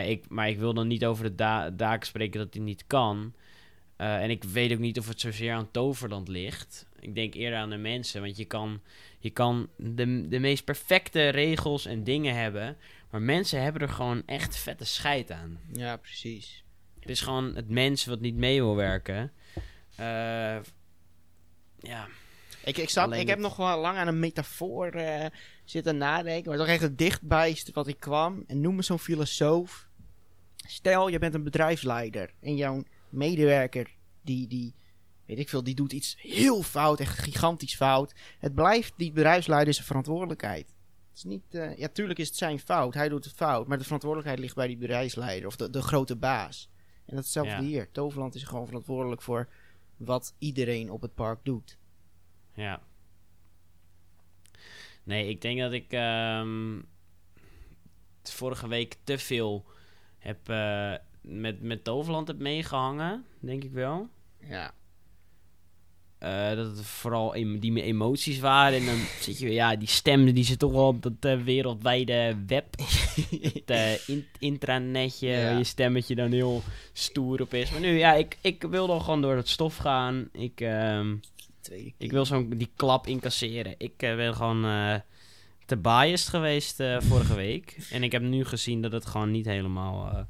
[0.00, 3.34] Ik, maar ik wil dan niet over de da daken spreken dat hij niet kan.
[3.96, 6.86] Eh, en ik weet ook niet of het zozeer aan Toverland ligt.
[7.00, 8.22] Ik denk eerder aan de mensen.
[8.22, 8.80] Want je kan,
[9.18, 12.76] je kan de, de meest perfecte regels en dingen hebben.
[13.10, 15.58] Maar mensen hebben er gewoon echt vette scheid aan.
[15.72, 16.64] ja, precies.
[17.00, 19.32] Het is gewoon het mens wat niet mee wil werken.
[19.96, 20.58] Eh,
[21.78, 22.08] ja,
[22.64, 25.26] Ik, ik, zat, Alleen ik heb nog wel lang aan een metafoor eh,
[25.64, 26.48] zitten nadenken.
[26.48, 28.44] Maar toch echt het dichtbijste wat ik kwam.
[28.46, 29.88] En noem me zo'n filosoof.
[30.56, 32.32] Stel, je bent een bedrijfsleider.
[32.40, 34.74] En jouw medewerker, die, die,
[35.26, 37.00] weet ik veel, die doet iets heel fout.
[37.00, 38.14] Echt gigantisch fout.
[38.38, 40.66] Het blijft die bedrijfsleider zijn verantwoordelijkheid.
[40.66, 42.94] Het is niet, eh, ja, tuurlijk is het zijn fout.
[42.94, 43.66] Hij doet het fout.
[43.66, 45.46] Maar de verantwoordelijkheid ligt bij die bedrijfsleider.
[45.46, 46.70] Of de, de grote baas.
[47.06, 47.68] En dat is hetzelfde Ja.
[47.68, 47.90] hier.
[47.92, 49.48] Toverland is gewoon verantwoordelijk voor
[49.96, 51.78] wat iedereen op het park doet.
[52.54, 52.80] Ja.
[55.04, 55.92] Nee, ik denk dat ik...
[55.92, 56.78] ehm,
[58.22, 59.64] vorige week te veel
[60.18, 64.08] heb, eh, met, met Toverland heb meegehangen, denk ik wel.
[64.48, 64.74] Ja.
[66.18, 68.78] Eh, dat het vooral die me- emoties waren.
[68.78, 71.42] En dan zit je weer, ja, die stem die zit toch wel op dat eh,
[71.42, 72.74] wereldwijde web.
[73.64, 75.42] het in- intranetje, Ja.
[75.44, 76.62] waar je stemmetje dan heel
[76.92, 77.70] stoer op is.
[77.70, 80.28] Maar nu, ja, ik, ik wil dan gewoon door het stof gaan.
[80.32, 81.16] Ik, ehm,
[81.62, 81.94] Tweede keer.
[81.98, 83.74] ik wil zo'n die klap incasseren.
[83.78, 84.94] Ik eh, ben gewoon eh,
[85.66, 87.76] te biased geweest eh, vorige week.
[87.90, 90.26] En ik heb nu gezien dat het gewoon niet helemaal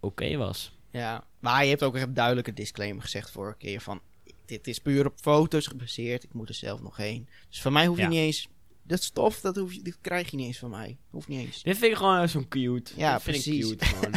[0.00, 0.74] oké was.
[0.90, 4.00] Ja, maar je hebt ook een disclaimer gezegd vorige keer van...
[4.44, 7.28] Dit is puur op foto's gebaseerd, ik moet er zelf nog heen.
[7.48, 8.08] Dus van mij hoef je Ja.
[8.08, 8.48] niet eens...
[8.82, 10.96] Dat stof, dat hoef je, krijg je niet eens van mij.
[11.10, 11.62] Hoeft niet eens.
[11.62, 12.92] Dit vind ik gewoon zo'n cute.
[12.96, 13.70] Ja, vind precies.
[13.70, 14.14] ik cute gewoon.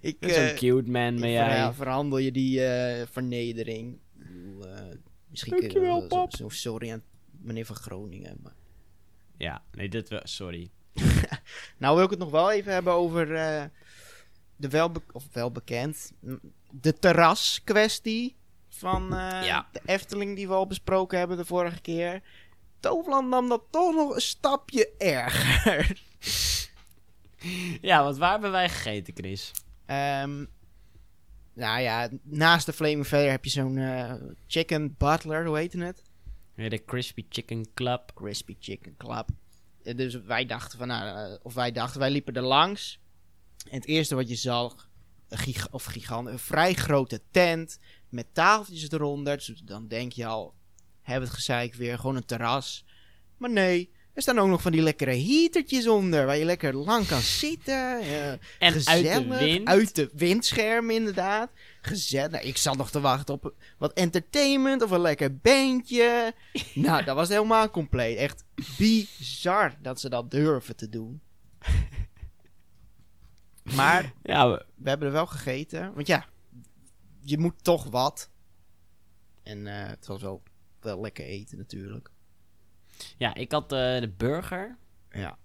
[0.00, 1.48] Ik, Zo'n cute man ben jij.
[1.64, 2.60] ver- verhandel je die
[3.10, 3.98] vernedering.
[4.18, 4.64] Ik bedoel,
[5.40, 6.34] misschien kun je Dankjewel, wel pap.
[6.36, 7.02] zo sorry aan
[7.40, 8.38] meneer van Groningen.
[8.42, 8.54] Maar...
[9.36, 10.20] Ja, nee, dit wel.
[10.24, 10.70] Sorry.
[11.78, 13.64] Nou wil ik het nog wel even hebben over eh,
[14.56, 16.12] de welbe of welbekend
[16.70, 18.36] de terras kwestie
[18.68, 19.68] van eh, Ja.
[19.72, 22.22] de Efteling die we al besproken hebben de vorige keer.
[22.80, 26.00] Toverland nam dat toch nog een stapje erger.
[27.80, 29.50] Ja, want waar hebben wij gegeten, Chris?
[29.86, 30.44] Ehm,
[31.56, 34.14] nou ja, naast de Flaming Feather heb je zo'n eh,
[34.46, 36.02] chicken butler, hoe heet het?
[36.54, 38.10] Ja, de Crispy Chicken Club.
[38.14, 39.28] Crispy Chicken Club.
[39.82, 43.00] Eh, Dus wij dachten van, nou, eh, of wij dachten, wij liepen er langs.
[43.70, 44.88] En het eerste wat je zag,
[45.28, 49.36] een, giga of gigant, een vrij grote tent met tafeltjes eronder.
[49.36, 50.54] Dus dan denk je al,
[51.02, 52.84] hebben we het gezeik weer, gewoon een terras.
[53.36, 57.06] Maar nee, er staan ook nog van die lekkere heatertjes onder, waar je lekker lang
[57.06, 58.00] kan zitten.
[58.00, 59.66] eh, En uit de gezellig, wind.
[59.68, 61.50] Uit de windscherm, inderdaad.
[61.80, 62.30] Gezellig.
[62.30, 66.34] Nou, ik zat nog te wachten op wat entertainment of een lekker bandje.
[66.74, 68.16] nou, dat was helemaal compleet.
[68.18, 68.44] Echt
[68.78, 71.20] bizar dat ze dat durven te doen.
[73.74, 75.94] Maar Ja, we- we hebben er wel gegeten.
[75.94, 76.26] Want ja,
[77.20, 78.30] je moet toch wat.
[79.42, 80.42] En eh, het was wel,
[80.80, 82.10] wel lekker eten natuurlijk.
[83.16, 84.76] Ja ik had eh, de burger.
[85.10, 85.38] Ja.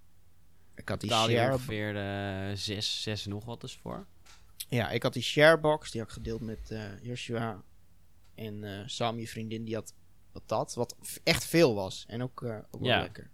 [0.75, 1.51] Ik had die share...
[1.51, 4.05] ongeveer eh, zes, zes nog wat eens voor.
[4.69, 5.91] Ja, ik had die sharebox.
[5.91, 7.63] Die had ik gedeeld met eh, Joshua.
[8.35, 9.93] En eh, Sam, je vriendin, die had
[10.31, 10.73] patat.
[10.73, 12.05] Wat echt veel was.
[12.07, 12.99] En ook, ook wel Ja.
[13.01, 13.29] lekker.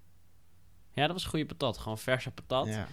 [0.93, 1.77] Ja, dat was goede patat.
[1.77, 2.67] Gewoon verse patat.
[2.67, 2.87] Ja.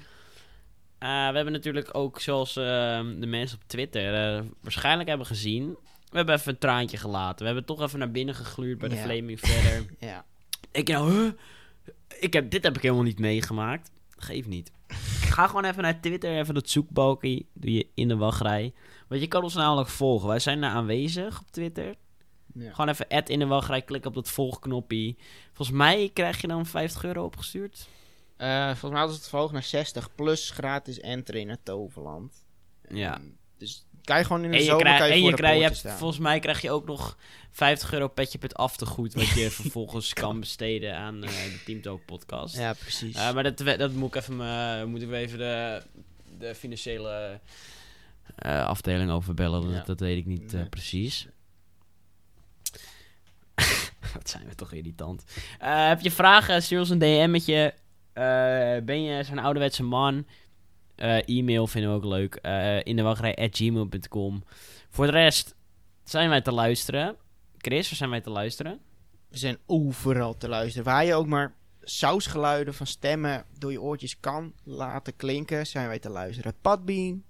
[0.99, 5.77] We hebben natuurlijk ook, zoals ehm, de mensen op Twitter waarschijnlijk hebben gezien...
[6.11, 7.39] We hebben even een traantje gelaten.
[7.39, 8.97] We hebben toch even naar binnen gegluurd bij de.
[8.97, 9.87] Flaming Verder.
[10.09, 10.25] ja.
[10.75, 11.33] Ik nou, huh?
[12.21, 13.91] ik heb, dit heb ik helemaal niet meegemaakt.
[14.17, 14.73] Geef niet.
[15.21, 17.49] Ga gewoon even naar Twitter, even dat zoekbalkie.
[17.53, 18.75] Doe je in de wachtrij.
[19.09, 20.29] Want je kan ons namelijk volgen.
[20.29, 21.95] Wij zijn daar aanwezig op Twitter.
[22.55, 22.71] Ja.
[22.71, 25.19] Gewoon even add in de wachtrij, klik op dat volgknoppie.
[25.53, 27.89] Volgens mij krijg je dan 50 euro opgestuurd.
[28.37, 32.45] Eh, volgens mij was het verhoogd naar 60 plus gratis entry naar Toverland.
[32.89, 33.21] Ja.
[33.65, 35.37] Dus kan je gewoon in de En je, zomer krijgt, kan je en voor je,
[35.37, 35.99] de krijgt, je poortje hebt, staan.
[35.99, 37.17] volgens mij krijg je ook nog
[37.51, 39.15] 50 euro petje pet af te goed.
[39.15, 42.57] Wat je vervolgens kan besteden aan eh, de Teamtalk podcast.
[42.57, 43.17] Ja, precies.
[43.17, 45.83] Eh, maar dat, dat moet ik even, moeten we even de,
[46.39, 47.41] de financiële
[48.37, 49.63] eh, afdeling overbellen.
[49.63, 49.83] Dat, Ja.
[49.85, 50.65] dat weet ik niet Nee.
[50.65, 51.27] precies.
[54.15, 55.25] Wat zijn we toch irritant.
[55.59, 56.63] Heb je vragen?
[56.63, 57.75] Stuur ons een DM'tje.
[58.85, 60.27] Ben je zo'n ouderwetse man?
[60.97, 62.35] Eh, e-mail vinden we ook leuk.
[62.35, 64.45] Eh in de wachtrij gmail.com.
[64.91, 65.55] Voor de rest
[66.05, 67.17] zijn wij te luisteren.
[67.59, 68.81] Chris, waar zijn wij te luisteren?
[69.29, 70.85] We zijn overal te luisteren.
[70.85, 75.99] Waar je ook maar sausgeluiden van stemmen door je oortjes kan laten klinken, zijn wij
[75.99, 76.55] te luisteren.
[76.61, 77.23] Podbean,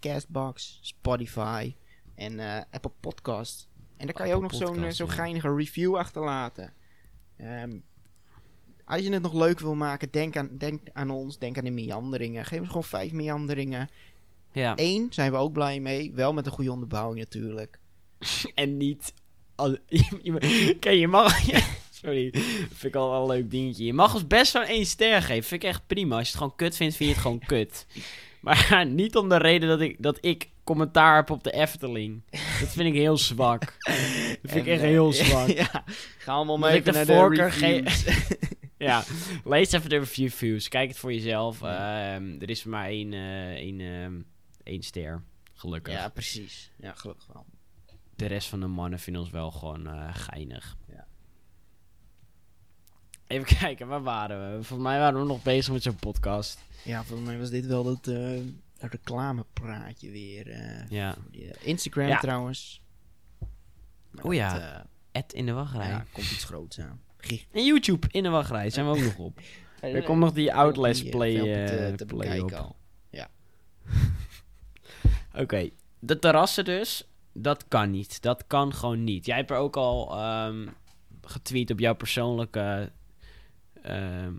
[0.00, 1.74] Castbox, Spotify
[2.14, 3.68] en eh, Apple Podcast.
[3.96, 6.72] En daar kan je ook nog zo'n zo'n geinige review achterlaten.
[7.36, 7.78] Ehm,
[8.84, 11.38] als je het nog leuk wil maken, denk aan, denk aan ons.
[11.38, 12.44] Denk aan de meanderingen.
[12.44, 13.88] Geef ons gewoon vijf meanderingen.
[14.52, 14.72] Ja.
[14.76, 16.12] Eén zijn we ook blij mee.
[16.14, 17.78] Wel met een goede onderbouwing natuurlijk.
[18.54, 19.12] En niet.
[19.54, 21.40] al- je, je, kijk, je mag.
[22.02, 22.30] sorry,
[22.68, 23.84] vind ik al een leuk dingetje.
[23.84, 25.44] Je mag ons best zo'n één ster geven.
[25.44, 26.16] Vind ik echt prima.
[26.16, 27.86] Als je het gewoon kut vindt, vind je het gewoon kut.
[28.40, 32.22] Maar niet om de reden dat ik, dat ik commentaar heb op de Efteling.
[32.60, 33.60] Dat vind ik heel zwak.
[34.42, 35.48] Dat vind ik echt eh, heel zwak.
[35.48, 35.84] ja,
[36.18, 38.04] ga allemaal mee naar voorkeur de reviews.
[38.90, 39.04] Ja,
[39.44, 40.68] lees even de reviews.
[40.68, 41.62] Kijk het voor jezelf.
[41.62, 44.20] Ehm, er is maar één, eh, één, ehm,
[44.62, 45.22] één ster.
[45.52, 45.94] Gelukkig.
[45.94, 46.70] Ja, precies.
[46.76, 47.46] Ja, gelukkig wel.
[48.16, 50.76] De rest van de mannen vinden ons wel gewoon eh, geinig.
[50.88, 51.06] Ja.
[53.26, 54.64] Even kijken, waar waren we?
[54.64, 56.58] Volgens mij waren we nog bezig met zo'n podcast.
[56.82, 58.40] Ja, volgens mij was dit wel dat eh,
[58.78, 60.56] reclamepraatje weer.
[60.88, 61.16] Ja.
[61.60, 62.18] Instagram Ja.
[62.18, 62.80] trouwens.
[64.10, 64.86] Maar ja.
[65.12, 65.88] Ed in de wachtrij.
[65.88, 67.00] ja, komt iets groots aan.
[67.52, 69.40] En YouTube in de wachtrij zijn we ook nog op.
[69.80, 72.64] Er Eh, komt nog die Outlast die, eh, play, eh, te, te play bekijken op.
[72.64, 72.76] al.
[75.42, 78.22] Oké, de terrassen dus, dat kan niet.
[78.22, 79.26] Dat kan gewoon niet.
[79.26, 80.66] Jij hebt er ook al ehm,
[81.22, 82.92] getweet op jouw persoonlijke
[83.82, 84.32] ehm,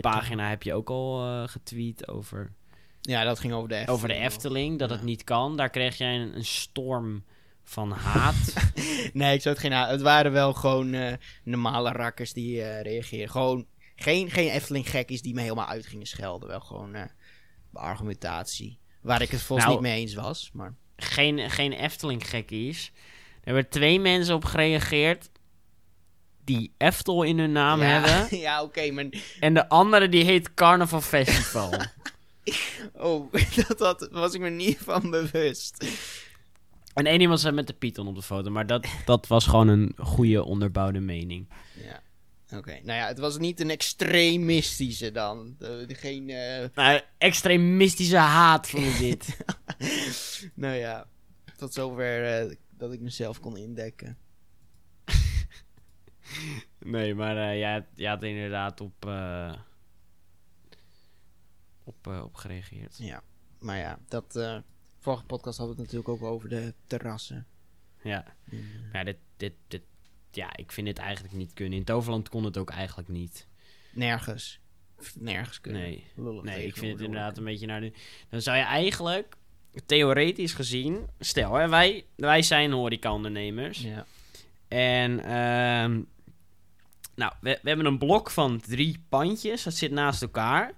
[0.00, 0.48] pagina.
[0.48, 2.52] Heb je ook al getweet over,
[3.00, 3.96] Ja, dat ging over de Efteling.
[3.98, 4.78] over de Efteling.
[4.78, 4.96] Dat Ja.
[4.96, 5.56] het niet kan.
[5.56, 7.24] Daar kreeg jij een, een storm
[7.68, 8.34] van haat.
[9.12, 9.72] Nee, ik zou het geen...
[9.72, 11.12] Het waren wel gewoon eh,
[11.44, 13.30] normale rakkers die eh reageerden.
[13.30, 16.48] Gewoon geen, geen Efteling-gekkies die me helemaal uit gingen schelden.
[16.48, 17.04] Wel gewoon eh
[17.72, 18.78] argumentatie.
[19.00, 20.50] Waar ik het volgens Nou, niet mee eens was.
[20.52, 22.92] Maar geen, geen Efteling-gekkies.
[23.40, 25.30] Er hebben twee mensen op gereageerd
[26.44, 28.38] die Eftel in hun naam ja, hebben.
[28.46, 29.06] ja, oké, maar...
[29.40, 31.72] En de andere die heet Carnaval Festival.
[32.92, 33.32] Oh,
[33.68, 35.86] dat, dat was ik me niet van bewust.
[36.96, 38.50] En één iemand zat met de Python op de foto.
[38.50, 41.48] Maar dat, dat was gewoon een goede onderbouwde mening.
[41.84, 42.02] Ja.
[42.58, 45.54] Oké, nou ja, het was niet een extremistische dan.
[45.58, 49.36] De, de- geen, eh, Nou, extremistische haat vond ik dit.
[50.54, 51.06] nou ja,
[51.56, 54.18] tot zover eh, dat ik mezelf kon indekken.
[56.78, 59.04] nee, maar eh jij, had- jij had er inderdaad op,
[61.84, 62.96] op, op gereageerd.
[62.98, 63.22] Ja,
[63.58, 64.36] maar ja, dat...
[65.06, 67.46] vorige podcast hadden we het natuurlijk ook over de terrassen.
[68.02, 68.58] Ja, eh,
[68.92, 69.82] ja, dit, dit, dit,
[70.30, 71.78] ja, ik vind dit eigenlijk niet kunnen.
[71.78, 73.46] In Toverland kon het ook eigenlijk niet.
[73.92, 74.60] nergens.
[75.18, 75.80] Nergens kunnen.
[75.80, 76.04] Nee.
[76.14, 77.92] Lullig Nee, ik vind het inderdaad een beetje naar de...
[78.28, 79.36] Dan zou je eigenlijk,
[79.86, 81.06] theoretisch gezien...
[81.18, 83.80] Stel, hè, wij, wij zijn horecaondernemers.
[83.82, 84.06] Ja.
[84.68, 86.02] En, ehm
[87.14, 89.62] nou, we, we hebben een blok van drie pandjes.
[89.62, 90.72] Dat zit naast elkaar.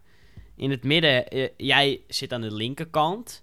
[0.56, 3.42] In het midden, eh, jij zit aan de linkerkant.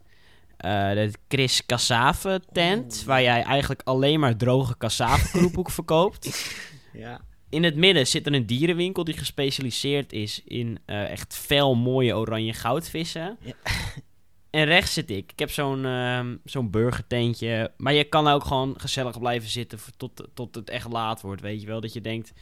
[0.58, 3.04] Eh, de Chris Cassave tent.
[3.04, 6.54] Waar jij eigenlijk alleen maar droge cassave verkoopt.
[6.94, 7.22] Ja.
[7.50, 12.15] In het midden zit er een dierenwinkel die gespecialiseerd is in eh, echt fel mooie
[12.15, 13.38] oranje goudvissen.
[13.41, 13.54] Ja.
[14.50, 15.32] En rechts zit ik.
[15.32, 17.72] Ik heb zo'n ehm, zo'n burgertentje.
[17.78, 21.41] Maar je kan ook gewoon gezellig blijven zitten tot, tot het echt laat wordt.
[21.41, 21.82] Weet je wel?
[21.82, 22.34] Dat je denkt,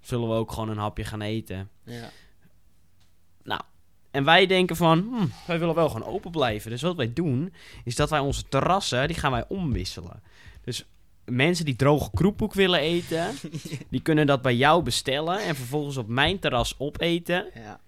[0.00, 1.70] zullen we ook gewoon een hapje gaan eten?
[1.84, 2.10] Ja.
[4.14, 6.70] En wij denken van, hm, wij willen wel gewoon open blijven.
[6.70, 7.52] Dus wat wij doen,
[7.84, 10.22] is dat wij onze terrassen, die gaan wij omwisselen.
[10.64, 10.86] Dus
[11.24, 13.34] mensen die droge kroephoek willen eten,
[13.90, 17.46] die kunnen dat bij jou bestellen en vervolgens op mijn terras opeten.
[17.54, 17.80] Ja.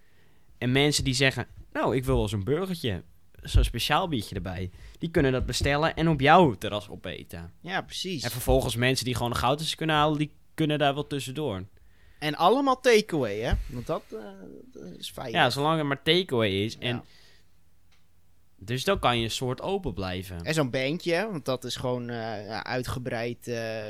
[0.59, 3.03] En mensen die zeggen, nou, ik wil wel zo'n burgertje,
[3.43, 7.53] zo'n speciaal biertje erbij, die kunnen dat bestellen en op jouw terras opeten.
[7.61, 8.23] ja, precies.
[8.23, 11.65] En vervolgens mensen die gewoon een kunnen halen, die kunnen daar wel tussendoor.
[12.27, 13.53] En allemaal takeaway, hè?
[13.67, 14.19] Want dat, eh,
[14.73, 15.31] dat is fijn.
[15.31, 16.79] Ja, zolang het maar takeaway is.
[16.79, 17.05] En Ja.
[18.59, 20.43] Dus dan kan je een soort open blijven.
[20.43, 23.83] En zo'n bandje, want dat is gewoon eh, uitgebreid, eh,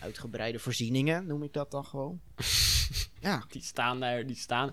[0.00, 2.20] uitgebreide voorzieningen, noem ik dat dan gewoon.
[3.20, 3.44] ja.
[3.48, 4.70] Die staan daar, die staan...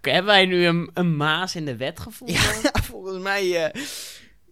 [0.00, 2.36] Hebben wij nu een, een maas in de wet gevonden?
[2.36, 3.72] ja, volgens mij,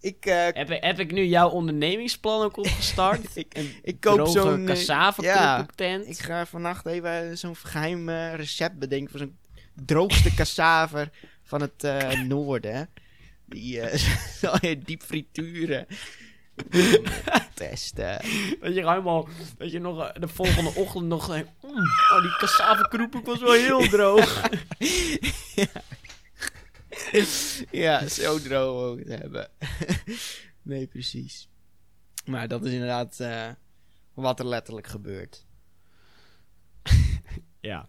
[0.07, 3.37] ik, eh, Heb, heb ik nu jouw ondernemingsplan ook opgestart?
[3.37, 5.67] Ik- ik koop zo'n, eh, cassave ja,
[6.07, 9.37] ik ga vannacht even zo'n geheim eh, recept bedenken voor zo'n
[9.75, 11.11] droogste cassaver
[11.43, 12.89] van het eh, noorden.
[13.47, 13.99] Die eh,
[14.43, 15.87] zal je diep frituren.
[17.55, 18.21] Testen.
[18.61, 21.71] Dat je helemaal, dat je nog eh, de volgende ochtend nog denkt, "Mm,
[22.13, 24.43] oh die kroephoek was wel heel droog.
[25.55, 25.67] ja,
[28.09, 29.51] zo droog ook te hebben.
[30.63, 31.49] nee, precies.
[32.25, 33.49] Maar dat is inderdaad eh,
[34.15, 35.47] wat er letterlijk gebeurt.
[37.61, 37.85] ja.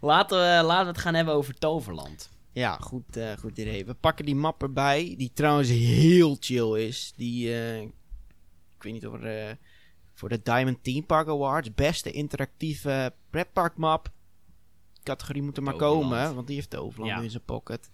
[0.00, 2.30] laten, we, laten we het gaan hebben over Toverland.
[2.52, 3.84] Ja, goed, eh, goed idee.
[3.84, 7.12] We pakken die map erbij, die trouwens heel chill is.
[7.16, 9.58] Die, eh, ik weet niet of er
[10.18, 14.10] voor de Diamond Theme Park Awards, beste interactieve pretpark map,
[15.08, 16.10] categorie moet er maar Toverland.
[16.10, 17.18] komen, want die heeft Toverland Ja.
[17.18, 17.90] nu in zijn pocket.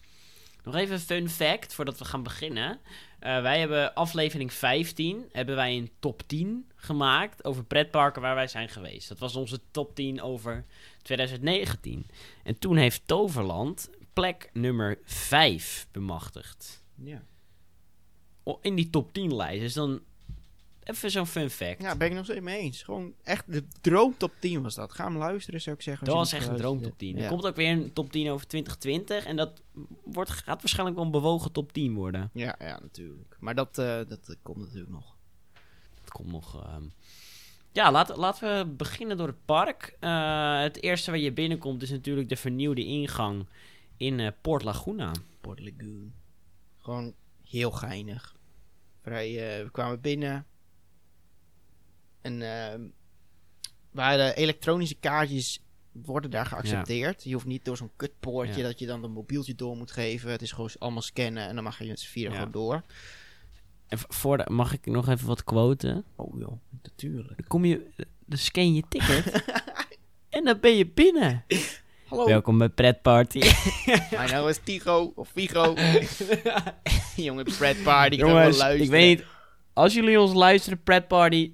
[0.65, 2.81] Nog even een fun fact voordat we gaan beginnen.
[3.19, 8.47] Eh, wij hebben aflevering 15 hebben wij een top 10 gemaakt over pretparken waar wij
[8.47, 9.09] zijn geweest.
[9.09, 10.65] Dat was onze top 10 over
[11.03, 12.07] 2019.
[12.43, 16.85] En toen heeft Toverland plek nummer 5 bemachtigd.
[16.95, 17.23] Ja.
[18.61, 19.61] In die top 10 lijst.
[19.61, 20.01] Dus dan
[20.85, 21.83] even zo'n fun fact.
[21.83, 22.83] ja, ben ik nog steeds mee eens.
[22.83, 24.93] Gewoon echt de droom top 10 was dat.
[24.93, 26.07] Ga hem luisteren, zou ik zeggen.
[26.07, 27.11] dat was echt een droomtop 10.
[27.11, 27.23] hebt.
[27.23, 29.25] Er komt ook weer een top 10 over 2020.
[29.25, 29.63] En dat
[30.05, 32.31] wordt, gaat waarschijnlijk wel een bewogen top 10 worden.
[32.33, 33.37] Ja, ja, natuurlijk.
[33.41, 35.17] Maar dat, eh, dat eh, komt natuurlijk nog.
[36.01, 36.65] Het komt nog.
[36.65, 36.83] ehm.
[37.73, 39.97] Ja, laten, laten we beginnen door het park.
[40.01, 43.47] Eh, het eerste waar je binnenkomt is natuurlijk de vernieuwde ingang
[43.97, 45.13] in Port Laguna.
[45.41, 46.13] Port Lagoon.
[46.79, 48.37] Gewoon heel geinig.
[49.03, 49.33] Vrij,
[49.65, 50.47] we kwamen binnen.
[52.25, 52.81] En ehm
[53.91, 55.61] waren elektronische kaartjes
[55.93, 57.25] worden daar geaccepteerd.
[57.25, 58.67] Je hoeft niet door zo'n kutpoortje Ja.
[58.67, 60.31] dat je dan een mobieltje door moet geven.
[60.31, 62.39] Het is gewoon allemaal scannen en dan mag je met z'n vieren Ja.
[62.39, 62.83] gewoon door.
[63.89, 66.05] En voor de, mag ik nog even wat quoten?
[66.17, 67.37] Oh joh, natuurlijk.
[67.37, 67.87] Dan kom je,
[68.27, 69.45] dan scan je ticket.
[70.37, 71.45] en dan ben je binnen.
[72.07, 73.39] Hallo, Welkom bij Pret Party.
[74.11, 75.75] mijn naam is Tigo of Vigo.
[77.17, 78.85] Jongen, Fred Party, kan wel Jongens, luisteren.
[78.85, 79.27] ik weet niet.
[79.73, 81.53] Als jullie ons luisteren, Pret Party.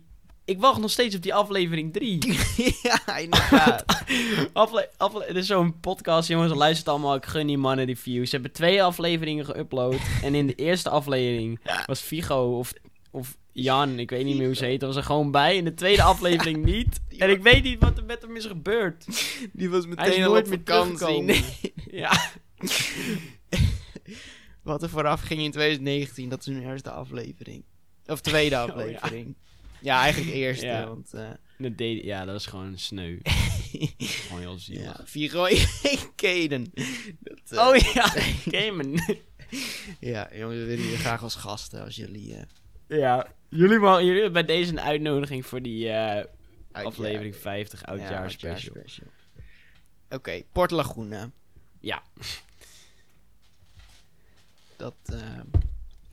[0.51, 2.19] Ik wacht nog steeds op die aflevering 3.
[2.83, 3.85] ja, inderdaad.
[4.53, 6.55] Afle afle het is zo'n podcast, jongens.
[6.55, 7.15] Luistert allemaal.
[7.15, 8.31] Ik gun die mannen die views.
[8.31, 10.01] Ze hebben twee afleveringen geüpload.
[10.27, 12.73] en in de eerste aflevering was Figo of,
[13.11, 15.57] of Jan, ik weet niet meer hoe ze heet, was er gewoon bij.
[15.57, 17.01] In de tweede aflevering niet.
[17.19, 19.07] En ik weet niet wat er met hem is gebeurd.
[19.53, 21.23] Die was meteen al nooit op meer vakantie.
[21.23, 21.45] Nee.
[21.91, 22.31] Ja.
[24.63, 27.65] Wat er vooraf ging in 2019, dat is hun eerste aflevering.
[28.07, 28.63] Of tweede ja.
[28.63, 29.37] aflevering.
[29.81, 30.01] Ja.
[30.03, 30.87] eigenlijk eerste, Ja.
[30.87, 31.15] want...
[31.15, 33.19] eh, Dat deed, ja, dat is gewoon sneu.
[33.99, 34.83] gewoon heel zielig.
[34.83, 36.73] ja, Vigo en Kaden.
[37.21, 38.13] Dat, eh, Oh ja,
[38.53, 39.01] Cayman.
[40.01, 42.35] Ja, jongens, we willen jullie graag als gasten als jullie...
[42.37, 42.43] eh,
[42.99, 45.93] ja, jullie, mogen, jullie hebben bij deze een uitnodiging voor die
[46.73, 48.77] aflevering 50 ja, oudjaar special.
[50.09, 51.31] Oké, Port Laguna.
[51.81, 52.03] Ja.
[54.77, 54.95] Dat,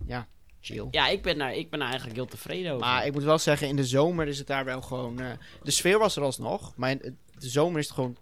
[0.05, 0.27] ja,
[0.73, 0.87] chill.
[0.91, 2.85] Ja, ik ben, daar, ik ben daar eigenlijk heel tevreden over.
[2.87, 5.19] Maar ik moet wel zeggen, in de zomer is het daar wel gewoon...
[5.19, 5.31] eh,
[5.63, 8.17] de sfeer was er alsnog, maar in de zomer is het gewoon...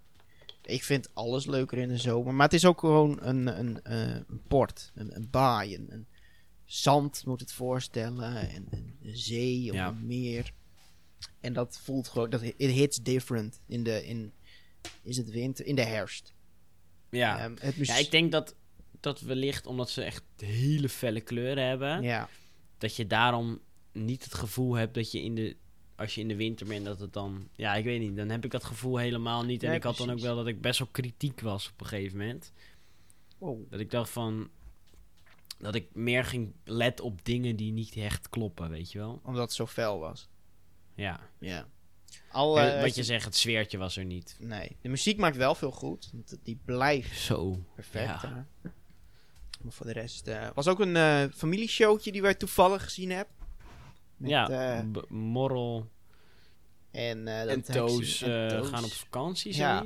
[0.62, 2.34] Ik vind alles leuker in de zomer.
[2.34, 6.08] Maar het is ook gewoon een, een, eh, een port, een, een baai, een, een
[6.66, 8.36] zand moet het voorstellen.
[8.50, 9.88] En, en een zee of Ja.
[9.88, 10.52] een meer.
[11.40, 12.30] En dat voelt gewoon...
[12.30, 14.06] Dat, it hits different in de...
[14.06, 14.34] In,
[15.04, 15.66] is het winter?
[15.66, 16.34] In de herfst.
[17.10, 17.52] ja.
[17.60, 18.56] Het ja, ik denk dat,
[19.06, 22.30] dat wellicht omdat ze echt hele felle kleuren hebben, Ja,
[22.78, 23.60] dat je daarom
[23.92, 25.56] niet het gevoel hebt dat je in de...
[25.96, 27.50] Als je in de winter bent, dat het dan...
[27.56, 28.16] Ja, ik weet niet.
[28.16, 29.64] Dan heb ik dat gevoel helemaal niet.
[29.64, 32.18] En ik had dan ook wel dat ik best wel kritiek was op een gegeven
[32.18, 32.52] moment.
[33.38, 33.72] wow.
[33.72, 34.50] Dat ik dacht van...
[35.58, 39.20] Dat ik meer ging letten op dingen die niet echt kloppen, weet je wel?
[39.24, 40.28] omdat het zo fel was.
[40.96, 41.20] Ja.
[41.40, 41.68] Ja.
[42.32, 44.38] Al, Eh, Wat je zegt, het sfeertje was er niet.
[44.40, 46.10] Nee, de muziek maakt wel veel goed.
[46.14, 47.64] want Die blijft Zo.
[47.76, 48.22] perfect.
[48.22, 48.48] Ja.
[49.66, 50.28] Maar voor de rest...
[50.28, 53.34] eh was ook een eh familieshowtje die wij toevallig gezien hebben.
[54.18, 55.90] Met, ja, eh, Morrel
[56.92, 58.18] en en Toos
[58.62, 59.86] gaan op vakantie, Ja.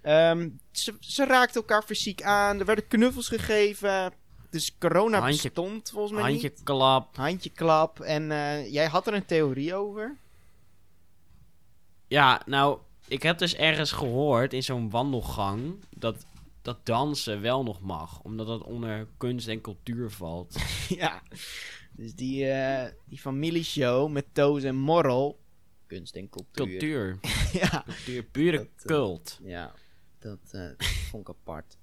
[0.00, 2.58] Ehm, ze, ze raakten elkaar fysiek aan.
[2.58, 4.12] Er werden knuffels gegeven.
[4.50, 6.62] Dus corona Handje- bestond volgens mij Handje niet.
[6.62, 7.16] klap.
[7.16, 8.00] Handje klap.
[8.00, 8.26] En
[8.70, 10.16] jij had er een theorie over.
[12.08, 16.26] Ja, nou, ik heb dus ergens gehoord in zo'n wandelgang dat,
[16.66, 18.20] dat dansen wel nog mag.
[18.22, 20.56] Omdat dat onder kunst en cultuur valt.
[20.88, 21.22] ja.
[21.92, 25.40] Dus die, eh, die familieshow met Toos en Morrel.
[25.86, 26.66] Kunst en cultuur.
[26.66, 27.18] Cultuur.
[27.60, 27.82] ja.
[27.84, 29.38] Cultuur, pure Dat, eh, cult.
[29.42, 29.74] Ja,
[30.18, 30.70] dat eh,
[31.10, 31.78] vond ik apart.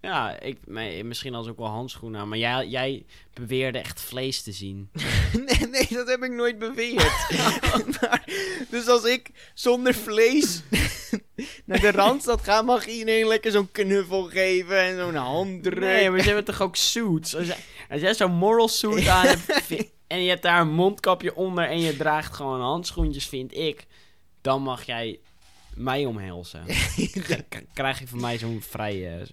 [0.00, 0.58] Ja, ik,
[1.02, 2.28] misschien als ook wel handschoenen aan.
[2.28, 4.90] Maar jij, jij beweerde echt vlees te zien.
[5.46, 7.26] nee, nee, dat heb ik nooit beweerd.
[8.00, 8.24] maar,
[8.70, 10.62] dus als ik zonder vlees
[11.64, 15.78] naar de Randstad ga, mag iedereen lekker zo'n knuffel geven en zo'n handdruk.
[15.78, 17.36] Nee, maar ze hebben toch ook suits?
[17.36, 17.56] Als jij,
[17.90, 21.80] als jij zo'n moral suit aan hebt en je hebt daar een mondkapje onder en
[21.80, 23.86] je draagt gewoon handschoentjes, vind ik,
[24.40, 25.18] dan mag jij
[25.74, 26.64] mij omhelzen.
[27.72, 29.26] Krijg je van mij zo'n vrije...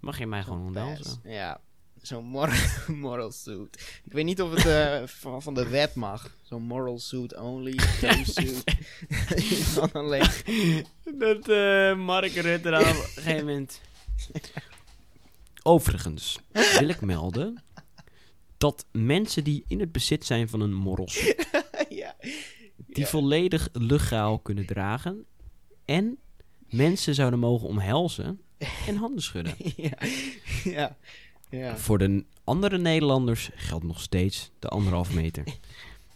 [0.00, 1.20] Mag je mij gewoon omhelzen?
[1.24, 1.60] Ja,
[2.02, 2.56] zo'n moral,
[2.94, 4.00] moral suit.
[4.04, 6.36] Ik weet niet of het eh, van, van de wet mag.
[6.42, 7.78] Zo'n moral suit only,
[8.24, 8.64] suit.
[9.64, 10.28] Van alleen.
[11.18, 13.80] Dat eh Mark Rutte op een gegeven moment...
[15.62, 16.38] Overigens
[16.78, 17.62] wil ik melden
[18.56, 21.48] dat mensen die in het bezit zijn van een moral suit
[21.88, 22.16] ja.
[22.76, 23.06] die Ja.
[23.06, 25.24] volledig legaal kunnen dragen
[25.84, 26.18] en
[26.68, 28.40] mensen zouden mogen omhelzen
[28.88, 29.54] en handen schudden.
[29.76, 29.98] ja.
[30.64, 30.96] ja.
[31.50, 31.76] Ja.
[31.76, 35.44] Voor de andere Nederlanders geldt nog steeds de anderhalf meter.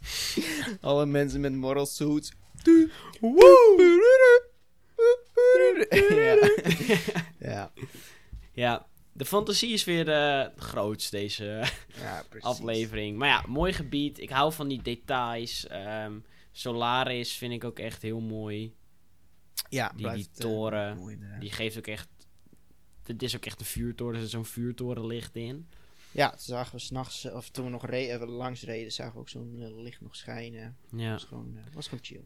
[0.80, 2.32] Alle mensen met moral suits.
[7.38, 7.72] ja.
[8.52, 8.86] ja.
[9.12, 13.18] De fantasie is weer eh groot deze ja, aflevering.
[13.18, 14.18] Maar ja, mooi gebied.
[14.18, 15.66] Ik hou van die details.
[15.66, 16.18] Ehm,
[16.52, 18.74] Solaris vind ik ook echt heel mooi.
[19.68, 21.40] Ja, die eh, toren, mooi inderdaad.
[21.40, 22.08] Die geeft ook echt...
[23.12, 24.14] Het is ook echt een vuurtoren.
[24.14, 25.68] Er zit zo'n vuurtoren licht in.
[26.12, 29.18] Ja, toen zagen we s'nachts, of toen we nog re eh, langs reden, zagen we
[29.18, 30.76] ook zo'n eh, licht nog schijnen.
[30.96, 31.12] Ja.
[31.12, 32.24] was gewoon, eh, was gewoon chill.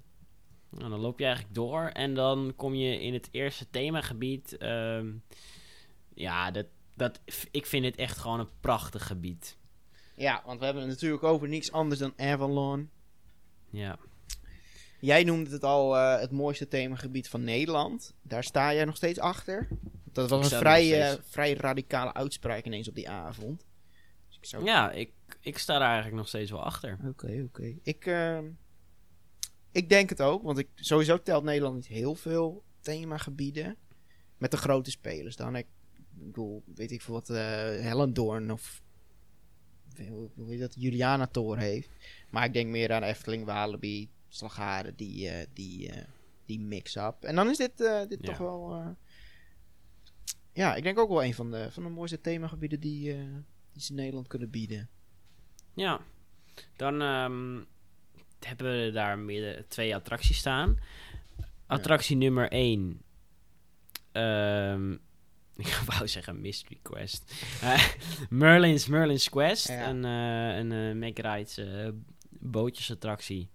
[0.68, 4.56] Nou, dan loop je eigenlijk door en dan kom je in het eerste themagebied.
[4.56, 5.12] Ehm,
[6.14, 7.20] ja, dat, dat,
[7.50, 9.56] ik vind het echt gewoon een prachtig gebied.
[10.16, 12.90] Ja, want we hebben het natuurlijk over niks anders dan Avalon.
[13.70, 13.98] Ja,
[15.00, 18.14] Jij noemde het al het mooiste themagebied van Nederland.
[18.22, 19.68] Daar sta jij nog steeds achter.
[20.14, 23.66] Dat was een vrij, eh, vrij radicale uitspraak ineens op die avond.
[24.28, 24.64] Dus ik zou...
[24.64, 26.98] Ja, ik, ik sta daar eigenlijk nog steeds wel achter.
[27.08, 27.74] Oké, oké.
[27.82, 28.38] Ik, eh,
[29.72, 33.76] ik denk het ook, want ik, sowieso telt Nederland niet heel veel themagebieden.
[34.38, 35.56] Met de grote spelers dan.
[35.56, 35.66] Ik
[36.10, 37.36] bedoel, weet ik veel wat eh
[37.80, 38.82] Hellendoorn of
[40.34, 41.90] hoe heet dat, Juliana Tour heeft.
[42.30, 45.90] Maar ik denk meer aan Efteling, Walibi, Slagharen, die, eh, die,
[46.46, 47.16] die mix-up.
[47.20, 47.76] En dan is dit,
[48.08, 48.28] dit Ja.
[48.28, 48.96] toch wel...
[50.54, 53.18] ja, ik denk ook wel een van de, van de mooiste themagebieden die, eh,
[53.72, 54.88] die ze in Nederland kunnen bieden.
[55.74, 56.00] Ja,
[56.76, 57.60] dan ehm,
[58.40, 60.78] hebben we daar meer twee attracties staan.
[61.66, 63.02] Attractie nummer 1.
[65.56, 67.34] ik wou zeggen Mystery Quest.
[68.30, 69.68] Merlin's, Merlin's Quest.
[69.68, 69.88] Ja.
[69.88, 71.88] Een, eh een Make Rides eh,
[72.28, 73.48] bootjesattractie.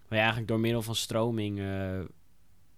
[0.00, 1.58] Waar je eigenlijk door middel van stroming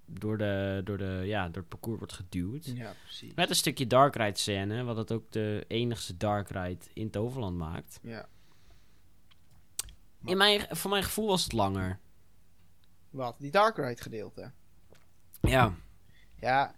[0.09, 2.65] door, de, door, de, ja, door het parcours wordt geduwd.
[2.65, 3.35] Ja, precies.
[3.35, 7.57] Met een stukje dark ride scène, wat het ook de enigste dark ride in Toverland
[7.57, 7.99] maakt.
[8.03, 8.29] Ja.
[10.25, 12.01] In mijn, voor mijn gevoel was het langer.
[13.11, 13.37] Wat?
[13.39, 14.53] Die Dark Ride gedeelte.
[15.41, 15.75] Ja,
[16.41, 16.75] Ja.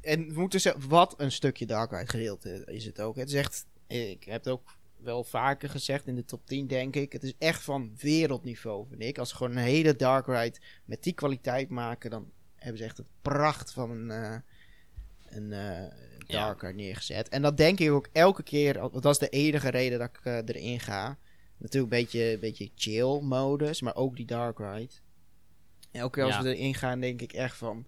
[0.00, 3.16] En we moeten zeggen, wat een stukje Dark Ride gedeelte is het ook.
[3.16, 6.96] Het is echt, ik heb het ook wel vaker gezegd in de top 10 denk
[6.96, 7.12] ik.
[7.12, 9.18] Het is echt van wereldniveau vind ik.
[9.18, 12.96] Als ze gewoon een hele Dark Ride met die kwaliteit maken, dan hebben ze echt
[12.96, 14.36] het pracht van een, eh,
[15.28, 15.92] een eh,
[16.26, 17.28] Dark Ride neergezet.
[17.28, 20.20] En dat denk ik ook elke keer, want dat is de enige reden dat ik
[20.24, 21.18] eh, erin ga.
[21.58, 24.94] Natuurlijk een beetje, een beetje chill modus, maar ook die Dark Ride.
[25.92, 26.42] Elke keer als Ja.
[26.42, 27.86] we erin gaan, denk ik echt van...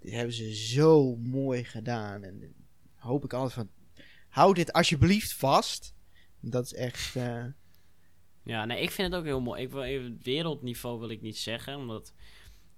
[0.00, 2.22] Dit hebben ze zo mooi gedaan.
[2.22, 2.54] En
[2.94, 3.70] hoop ik altijd van...
[4.28, 5.94] Hou dit alsjeblieft vast.
[6.40, 7.12] Dat is echt...
[8.44, 9.62] ja nee, ik vind het ook heel mooi.
[9.62, 12.12] Ik wil even wereldniveau wil ik niet zeggen, omdat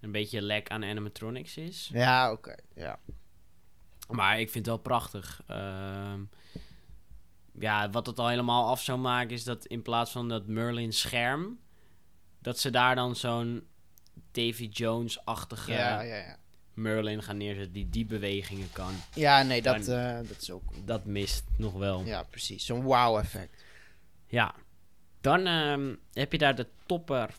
[0.05, 1.91] een beetje lek aan animatronics is.
[1.93, 2.55] ja, oké.
[2.75, 2.99] Ja.
[4.09, 5.43] Maar ik vind het wel prachtig.
[5.47, 6.21] Ehm,
[7.59, 10.93] ja, wat het al helemaal af zou maken is dat in plaats van dat Merlin
[10.93, 11.59] scherm,
[12.39, 13.67] dat ze daar dan zo'n
[14.31, 16.37] Davy Jones-achtige ja, ja, ja.
[16.75, 18.95] Merlin gaan neerzetten die die bewegingen kan.
[19.15, 20.63] Ja, nee, dat, eh, dat is ook...
[20.85, 22.05] Dat mist nog wel.
[22.05, 22.67] Ja, precies.
[22.67, 23.65] Zo'n wow-effect.
[24.27, 24.55] Ja.
[25.21, 27.35] Dan ehm, heb je daar de topper.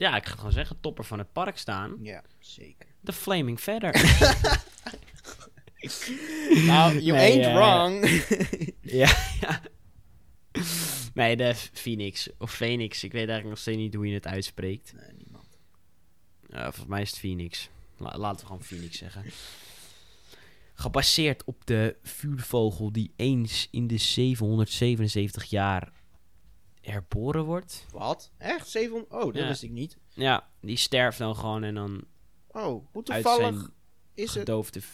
[0.00, 1.96] Ja, ik ga het gewoon zeggen, topper van het park staan.
[2.02, 2.88] Ja, zeker.
[3.00, 3.92] De Flaming Feather.
[6.66, 8.24] nou, you Nee, ain't eh, wrong.
[9.02, 9.60] ja, ja.
[11.14, 12.28] Nee, de Phoenix.
[12.38, 13.04] Of Phoenix.
[13.04, 14.92] Ik weet eigenlijk nog steeds niet hoe je het uitspreekt.
[14.96, 15.58] nee, niemand.
[16.50, 17.68] Uh, volgens mij is het Phoenix.
[17.96, 19.24] La- laten we gewoon Phoenix zeggen.
[20.74, 25.92] Gebaseerd op de vuurvogel die eens in de 777 jaar
[26.90, 27.86] herboren wordt.
[27.92, 28.32] Wat?
[28.38, 28.68] Echt?
[28.68, 29.12] 700?
[29.12, 29.46] Oh, dat Ja.
[29.48, 29.96] wist ik niet.
[30.08, 32.04] Ja, die sterft dan gewoon en dan
[32.52, 33.70] Oh, hoe toevallig
[34.14, 34.38] is het...
[34.38, 34.80] gedoofde...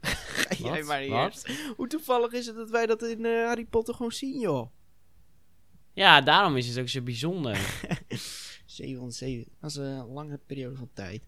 [0.00, 1.48] Ga jij maar eerst.
[1.76, 4.70] Hoe toevallig is het dat wij dat in eh, Harry Potter gewoon zien, joh?
[5.92, 7.56] Ja, daarom is het ook zo bijzonder.
[8.66, 9.52] 707.
[9.60, 11.22] Dat is een lange periode van tijd.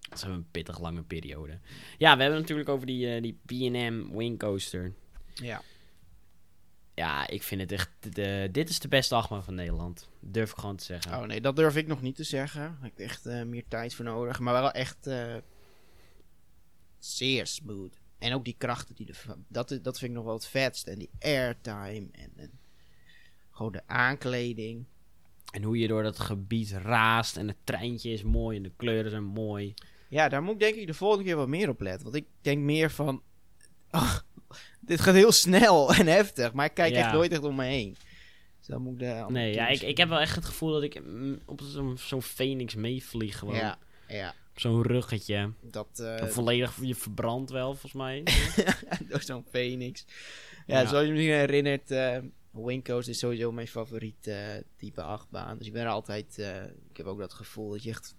[0.00, 1.60] Dat is een pittig lange periode.
[1.98, 4.94] Ja, we hebben het natuurlijk over die, eh, die B&M Wing Coaster.
[5.34, 5.62] Ja.
[6.96, 7.90] Ja, ik vind het echt...
[8.14, 10.08] De, dit is de beste achtbaan van Nederland.
[10.20, 11.18] Durf ik gewoon te zeggen.
[11.18, 12.60] Oh nee, dat durf ik nog niet te zeggen.
[12.60, 14.38] Daar heb ik echt eh, meer tijd voor nodig.
[14.38, 15.36] Maar wel echt eh,
[16.98, 18.00] zeer smooth.
[18.18, 19.24] En ook die krachten die er...
[19.48, 20.86] Dat, dat vind ik nog wel het vetst.
[20.86, 22.08] En die airtime.
[22.12, 22.50] En, en
[23.50, 24.84] gewoon de aankleding.
[25.50, 27.36] En hoe je door dat gebied raast.
[27.36, 29.74] En het treintje is mooi en de kleuren zijn mooi.
[30.08, 32.02] Ja, daar moet ik denk ik de volgende keer wat meer op letten.
[32.02, 33.22] Want ik denk meer van...
[33.90, 34.26] ach,
[34.80, 36.52] dit gaat heel snel en heftig.
[36.52, 36.98] Maar ik kijk Ja.
[37.04, 37.96] echt nooit echt om me heen.
[38.58, 41.02] Dus dan moet ik Nee, ja, ik, ik heb wel echt het gevoel dat ik
[41.04, 43.38] mm, op zo'n zo'n Phoenix meevlieg.
[43.38, 43.54] Gewoon.
[43.54, 43.78] Ja,
[44.08, 44.34] ja.
[44.50, 45.52] Op zo'n ruggetje.
[45.62, 45.98] Dat...
[45.98, 48.22] eh, Volledig je verbrandt wel, volgens mij.
[49.08, 50.04] door zo'n Phoenix.
[50.66, 50.86] Ja, Ja.
[50.88, 51.90] zoals je me misschien herinnert,
[52.82, 54.36] Coast is sowieso mijn favoriet eh,
[54.76, 55.58] type achtbaan.
[55.58, 56.38] Dus ik ben er altijd,
[56.90, 58.14] ik heb ook dat gevoel dat je echt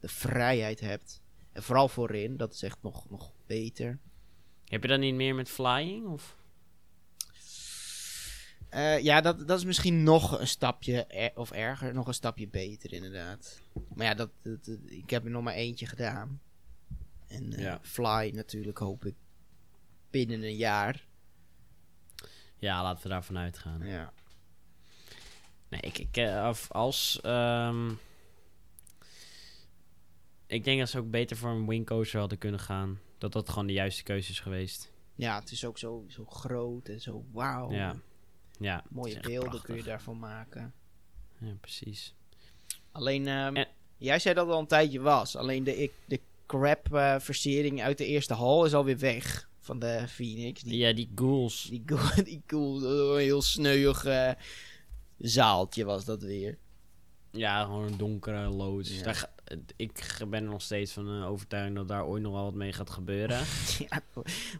[0.00, 1.20] de vrijheid hebt.
[1.52, 3.98] En vooral voorin, dat is echt nog, nog beter.
[4.68, 6.06] Heb je dat niet meer met flying?
[6.06, 6.36] Of?
[8.68, 12.48] Eh, ja, dat, dat is misschien nog een stapje, er- of erger, nog een stapje
[12.48, 13.60] beter inderdaad.
[13.94, 14.30] Maar ja, dat,
[14.86, 16.40] ik heb er nog maar eentje gedaan.
[17.26, 17.78] En eh, Ja.
[17.82, 19.14] Fly natuurlijk hoop ik
[20.10, 21.06] binnen een jaar.
[22.56, 23.80] Ja, laten we daarvan uitgaan.
[23.86, 24.12] Ja.
[25.68, 27.20] Nee, ik, ik eh, als.
[27.22, 27.90] ehm,
[30.46, 33.00] ik denk dat ze ook beter voor een wing coaster hadden kunnen gaan.
[33.18, 34.92] Dat dat gewoon de juiste keuze is geweest.
[35.14, 37.70] ja, het is ook zo, zo groot en zo wauw.
[38.58, 38.84] Ja.
[38.90, 40.74] Mooie beelden kun je daarvan maken.
[41.40, 42.14] Ja, precies.
[42.92, 45.36] Alleen, ehm, En- Jij zei dat al een tijdje was.
[45.36, 49.48] Alleen de, ik, de crap eh, versiering uit de eerste hal is alweer weg.
[49.58, 50.62] Van de Phoenix.
[50.62, 51.66] Die, Ja, die ghouls.
[51.70, 52.82] die, cool, die cool,
[53.14, 54.32] een heel sneuig eh,
[55.18, 56.58] zaaltje was dat weer.
[57.30, 58.96] Ja, gewoon een donkere loods.
[58.98, 59.02] Ja.
[59.02, 59.30] Daar
[59.76, 59.92] ik
[60.28, 62.90] ben er nog steeds van eh, overtuigd dat daar ooit nog wel wat mee gaat
[62.90, 63.40] gebeuren.
[63.88, 64.00] Ja,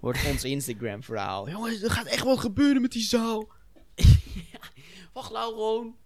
[0.01, 1.51] wordt ons Instagram verhaal.
[1.51, 3.49] Jongens, er gaat echt wat gebeuren met die zaal.
[5.12, 5.97] Wacht nou gewoon.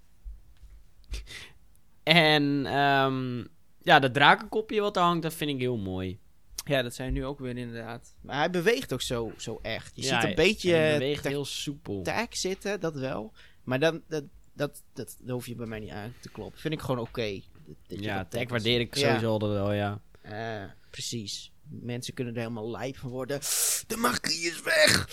[2.03, 3.45] En ehm,
[3.83, 6.18] ja, dat drakenkopje wat er hangt, dat vind ik heel mooi.
[6.64, 8.14] Ja, dat zijn nu ook weer inderdaad.
[8.20, 9.93] Maar hij beweegt ook zo, zo echt.
[9.95, 12.03] Je Ja, ziet een hij- beetje hij beweegt heel soepel.
[12.03, 13.33] tag zitten, dat wel.
[13.64, 16.61] Maar dan, dat, dat, dat, dat hoef je bij mij niet aan te kloppen.
[16.61, 17.41] Vind ik gewoon oké.
[17.87, 18.45] Dat Ja, is.
[18.49, 19.07] waardeer ik Ja.
[19.09, 20.01] sowieso altijd wel, ja.
[20.23, 21.53] Eh, precies.
[21.68, 23.41] Mensen kunnen er helemaal lijp van worden.
[23.87, 25.09] De magie is weg!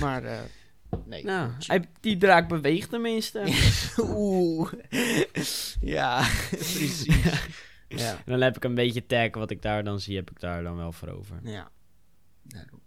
[0.00, 0.40] maar, eh,
[1.04, 1.24] nee.
[1.24, 3.42] Nou, hij, die draak beweegt tenminste.
[4.02, 4.72] Oeh.
[5.80, 7.04] ja, precies.
[7.88, 8.10] ja.
[8.16, 10.62] En dan heb ik een beetje tag, wat ik daar dan zie, heb ik daar
[10.62, 11.40] dan wel voor over.
[11.42, 11.70] Ja.
[12.42, 12.77] Daarom.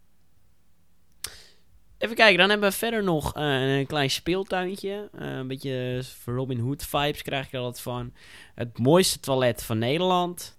[2.02, 5.10] Even kijken, dan hebben we verder nog eh, een klein speeltuintje.
[5.14, 8.14] Eh, een beetje Robin Hood vibes krijg ik er altijd van.
[8.56, 10.58] Het mooiste toilet van Nederland.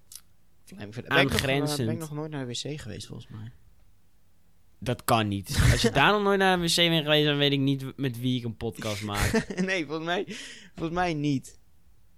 [0.76, 1.86] Ben ik, nog, eh, Aangrenzend.
[1.86, 3.52] ben ik nog nooit naar de wc geweest, volgens mij.
[4.78, 5.58] Dat kan niet.
[5.70, 8.20] Als je daar nog nooit naar de wc bent geweest, dan weet ik niet met
[8.20, 9.46] wie ik een podcast maak.
[9.64, 10.24] nee, volgens mij,
[10.74, 11.58] volgens mij niet.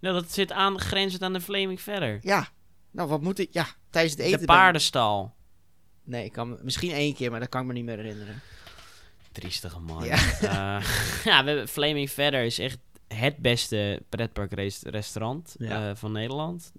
[0.01, 2.19] nou, dat zit aangrenzend aan de Flaming verder.
[2.23, 2.49] Ja.
[2.91, 3.53] Nou, wat moet ik...
[3.53, 4.41] Ja, tijdens het eten...
[4.41, 5.35] De ben- paardenstal.
[6.05, 8.41] Nee, ik kan, misschien één keer, maar dat kan ik me niet meer herinneren.
[9.35, 10.05] Triestige man.
[10.05, 10.17] Ja.
[10.41, 10.81] Ja,
[11.31, 12.79] ja we hebben Flaming Verder is echt
[13.09, 15.89] het beste pretparkrestaurant Ja.
[15.91, 16.73] eh van Nederland.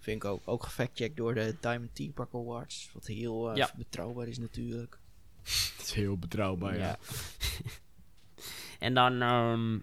[0.00, 0.42] Vind ik ook.
[0.44, 2.90] Ook gefactcheckt door de Diamond Tea Park Awards.
[2.92, 3.70] Wat heel eh, Ja.
[3.76, 4.98] betrouwbaar is natuurlijk.
[5.76, 6.98] Het is heel betrouwbaar, ja.
[8.78, 9.74] En dan, ehm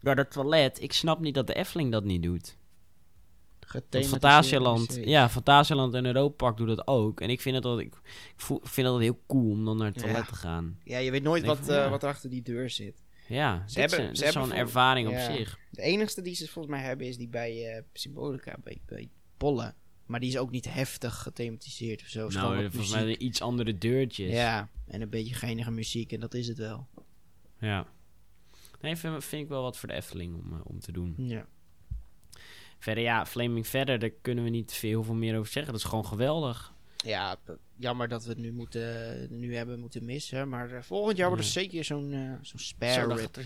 [0.00, 0.80] ja, dat toilet.
[0.82, 2.56] Ik snap niet dat de Efteling dat niet doet.
[3.72, 4.96] Wc's.
[5.04, 7.20] ja, Fantasialand en Europa Park doet dat ook.
[7.20, 7.94] En ik vind altijd, ik,
[8.36, 10.02] voel, vind altijd heel cool om dan naar het Ja.
[10.02, 10.78] toilet te gaan.
[10.84, 13.02] Ja, je weet nooit wat, van, eh, wat er achter die deur zit.
[13.28, 15.26] Ja, Ze hebben- ze zo'n ervaring ja.
[15.28, 15.58] op zich.
[15.70, 19.74] De enigste die ze volgens mij hebben is die bij eh, Symbolica, bij, bij Polle.
[20.06, 22.28] Maar die is ook niet heftig gethematiseerd of zo.
[22.28, 22.94] Nou, volgens muziek.
[22.94, 24.32] mij iets andere deurtjes.
[24.32, 26.86] Ja, en een beetje geinige muziek en dat is het wel.
[27.60, 27.86] ja.
[28.80, 31.14] Nee, vind, vind ik wel wat voor de Efteling om, eh, om te doen.
[31.16, 31.46] Ja.
[32.78, 35.72] Verder, ja, Flaming Verder, daar kunnen we niet veel veel meer over zeggen.
[35.72, 36.72] Dat is gewoon geweldig.
[36.96, 37.36] Ja,
[37.76, 40.48] jammer dat we het nu, moeten, nu hebben moeten missen.
[40.48, 41.54] Maar eh, volgend jaar wordt er Ja.
[41.60, 43.44] zeker zo'n eh zo'n spare Zo, er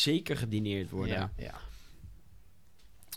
[0.00, 1.14] zeker gedineerd worden.
[1.14, 1.54] Ja, ja.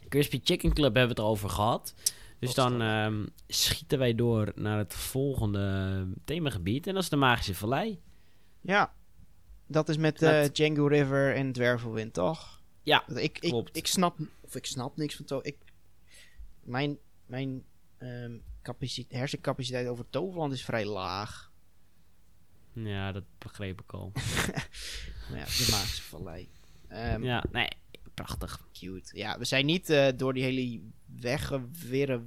[0.10, 1.94] Crispy Chicken Club hebben we het erover gehad.
[2.40, 6.88] Dus dan ehm, schieten wij door naar het volgende themagebied.
[6.88, 8.00] En dat is de Magische Vallei.
[8.62, 8.94] ja,
[9.68, 12.62] dat is met eh Dat- Django River en Dwervelwind, toch?
[12.84, 13.78] Ja, Ik, ik, klopt.
[13.78, 14.18] ik snap,
[14.58, 15.58] ik snap niks van to Ik,
[16.64, 17.64] mijn mijn
[17.98, 21.52] ehm, capaci- hersencapaciteit over Toverland is vrij laag.
[22.74, 24.12] Ja, dat begreep ik al.
[25.34, 26.50] Ja, de Magische Vallei.
[26.88, 27.68] Ehm, ja, nee,
[28.14, 28.68] prachtig.
[28.74, 29.18] Cute.
[29.18, 30.82] Ja, we zijn niet eh, door die hele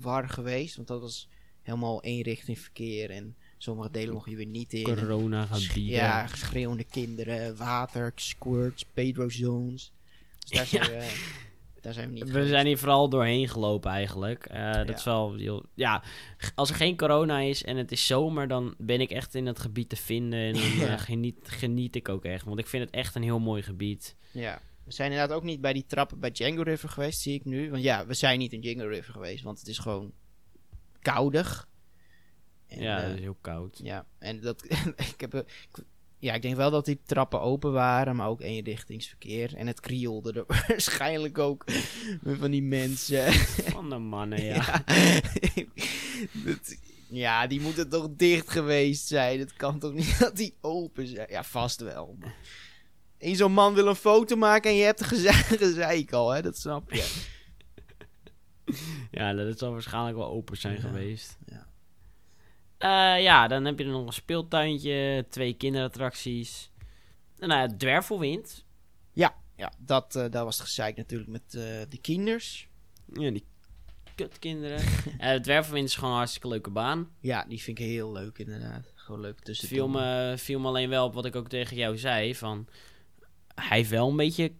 [0.01, 0.77] war geweest.
[0.77, 1.29] Want dat was
[1.63, 2.23] helemaal één
[2.57, 3.11] verkeer.
[3.11, 4.83] En sommige delen mocht je weer niet in.
[4.83, 5.95] Corona gaat bieden.
[5.95, 9.93] Ja, schreeuwende kinderen, water, squirts, Pedro zones.
[10.39, 11.29] Dus daar zijn, we,
[11.81, 12.49] daar zijn we niet We geweest.
[12.51, 14.47] zijn hier vooral doorheen gelopen eigenlijk.
[14.47, 15.65] Eh, dat is wel heel...
[15.75, 16.03] Ja,
[16.55, 19.59] als er geen corona is en het is zomer, dan ben ik echt in het
[19.59, 20.39] gebied te vinden.
[20.41, 20.87] En dan Ja.
[20.93, 22.45] eh, geniet, geniet ik ook echt.
[22.45, 24.17] Want ik vind het echt een heel mooi gebied.
[24.31, 24.61] Ja.
[24.85, 27.71] We zijn inderdaad ook niet bij die trappen bij Django River geweest, zie ik nu.
[27.71, 30.13] Want ja, we zijn niet in Django River geweest, want het is gewoon
[31.03, 31.69] koudig.
[32.67, 33.81] En, ja, eh, is heel koud.
[33.83, 34.65] Ja, en dat.
[35.15, 35.35] ik heb.
[35.35, 35.49] ik-
[36.21, 39.55] ja, ik denk wel dat die trappen open waren, maar ook eenrichtingsverkeer.
[39.57, 41.65] En het krielde er waarschijnlijk ook
[42.21, 43.33] met van die mensen.
[43.33, 44.55] Van de mannen, ja.
[44.85, 45.65] ja.
[46.45, 46.77] Dat-
[47.13, 49.39] ja, die moeten toch dicht geweest zijn.
[49.39, 51.27] Het kan toch niet dat die open zijn?
[51.31, 52.19] Ja, vast wel.
[53.19, 56.43] Eén zo'n man wil een foto maken en je hebt een geze- gezeik al, hè?
[56.43, 57.19] Dat snap je.
[59.11, 61.37] Ja, dat zal waarschijnlijk wel open zijn Ja, geweest.
[61.47, 61.69] ja.
[62.81, 66.71] Eh, ja, dan heb je er nog een speeltuintje, twee kinderattracties.
[67.39, 68.65] En nou, ja, Dwervelwind.
[69.57, 72.69] Ja, dat, eh dat was het gezeik natuurlijk met eh, de kinders.
[73.13, 73.45] Ja, die
[74.15, 74.81] kutkinderen.
[75.43, 77.09] Dwervelwind is gewoon een hartstikke leuke baan.
[77.21, 78.93] Ja, die vind ik heel leuk inderdaad.
[78.95, 81.99] Gewoon leuk tussen viel me, viel me alleen wel op wat ik ook tegen jou
[81.99, 82.35] zei.
[82.35, 82.67] Van,
[83.55, 84.53] hij heeft wel een beetje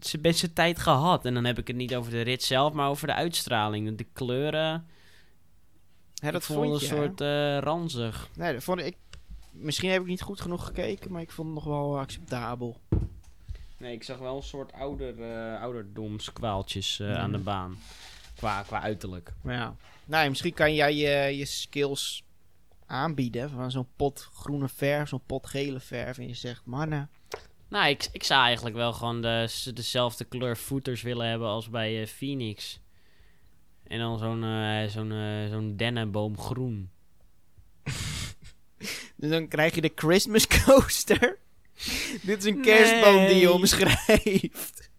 [0.00, 1.24] zijn beste tijd gehad.
[1.24, 3.96] En dan heb ik het niet over de rit zelf, maar over de uitstraling.
[3.96, 4.86] De kleuren.
[6.24, 8.28] Ja, dat ik vond vond het je, een soort eh, ranzig.
[8.36, 8.96] Nee, dat vond ik...
[9.50, 12.80] Misschien heb ik niet goed genoeg gekeken, maar ik vond het nog wel acceptabel.
[13.78, 17.78] Nee, ik zag wel een soort ouder, eh ouderdomskwaaltjes eh, aan de baan.
[18.36, 19.32] Qua, qua uiterlijk.
[19.42, 19.76] Maar ja.
[20.04, 22.24] Nou, misschien kan jij je, je skills
[22.86, 23.50] aanbieden.
[23.50, 26.18] Van zo'n pot groene verf, zo'n pot gele verf.
[26.18, 27.10] En je zegt, mannen.
[27.68, 32.00] Nou, ik, ik zou eigenlijk wel gewoon de, dezelfde kleur voeters willen hebben als bij
[32.00, 32.80] eh, Phoenix.
[33.86, 36.90] En dan zo'n eh, zo'n eh, zo'n dennenboom groen.
[39.16, 41.38] Dus dan krijg je de Christmas coaster.
[42.26, 43.52] Dit is een kerstboom die je Nee.
[43.52, 44.90] omschrijft.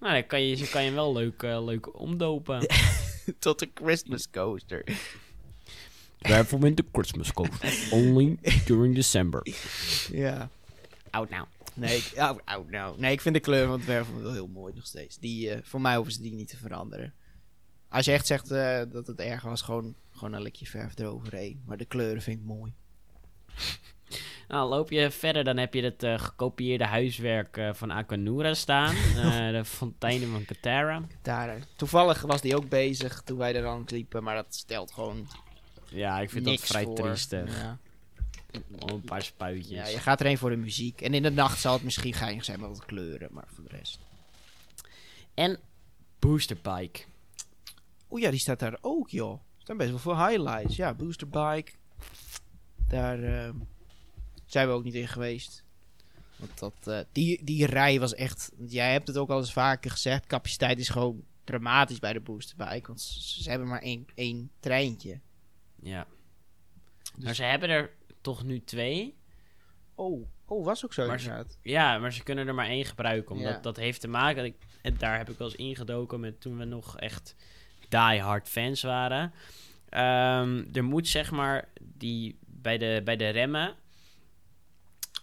[0.00, 2.66] Nou, dan kan je, zo kan je hem wel leuk, eh, leuk omdopen.
[3.38, 4.84] Tot een Christmas coaster.
[6.18, 7.92] Therefore in the Christmas coast.
[7.92, 9.46] Only during December.
[10.12, 10.48] Ja.
[11.10, 11.44] Out now.
[11.74, 14.86] Nee, ik, oh, nee, ik vind de kleur van het verf wel heel mooi nog
[14.86, 15.18] steeds.
[15.18, 17.14] Die, eh, voor mij hoeven ze die niet te veranderen.
[17.94, 21.62] Als je echt zegt eh, dat het erg was, gewoon, gewoon een likje verf eroverheen.
[21.66, 22.72] Maar de kleuren vind ik mooi.
[24.48, 28.94] Nou, loop je verder, dan heb je het eh, gekopieerde huiswerk eh, van Aquanura staan.
[29.52, 31.02] De fonteinen van Katara.
[31.76, 35.28] Toevallig was die ook bezig toen wij er langs liepen, maar dat stelt gewoon
[35.88, 36.94] Ja, ik vind dat vrij voor.
[36.94, 37.60] triestig.
[37.60, 37.78] Ja.
[38.78, 39.68] Een paar spuitjes.
[39.76, 41.00] ja, je gaat erheen voor de muziek.
[41.00, 43.76] En in de nacht zal het misschien geinig zijn met wat kleuren, maar voor de
[43.76, 43.98] rest.
[45.34, 45.58] En
[46.18, 47.00] Booster Bike.
[48.14, 49.32] Oeh ja, die staat daar ook, joh.
[49.32, 50.76] Er staan best wel veel highlights.
[50.76, 51.72] Ja, Booster Bike.
[52.88, 53.54] Daar eh,
[54.46, 55.64] zijn we ook niet in geweest.
[56.36, 58.52] Want dat, eh, die, die rij was echt...
[58.66, 60.26] Jij hebt het ook al eens vaker gezegd.
[60.26, 62.86] Capaciteit is gewoon dramatisch bij de Booster Bike.
[62.86, 65.20] Want ze, hebben maar één, één treintje.
[65.82, 66.06] Ja.
[67.14, 67.90] Dus- Maar ze hebben er
[68.20, 69.14] toch nu twee.
[69.94, 71.46] Oh, oh was ook zo Maar ze-.
[71.62, 73.34] Ja, maar ze kunnen er maar één gebruiken.
[73.34, 73.60] Omdat Ja.
[73.60, 74.44] dat heeft te maken...
[74.44, 77.34] Ik, en daar heb ik wel eens ingedoken met toen we nog echt
[77.98, 79.32] die-hard fans waren.
[79.88, 83.74] Ehm, er moet zeg maar die bij de, bij de remmen.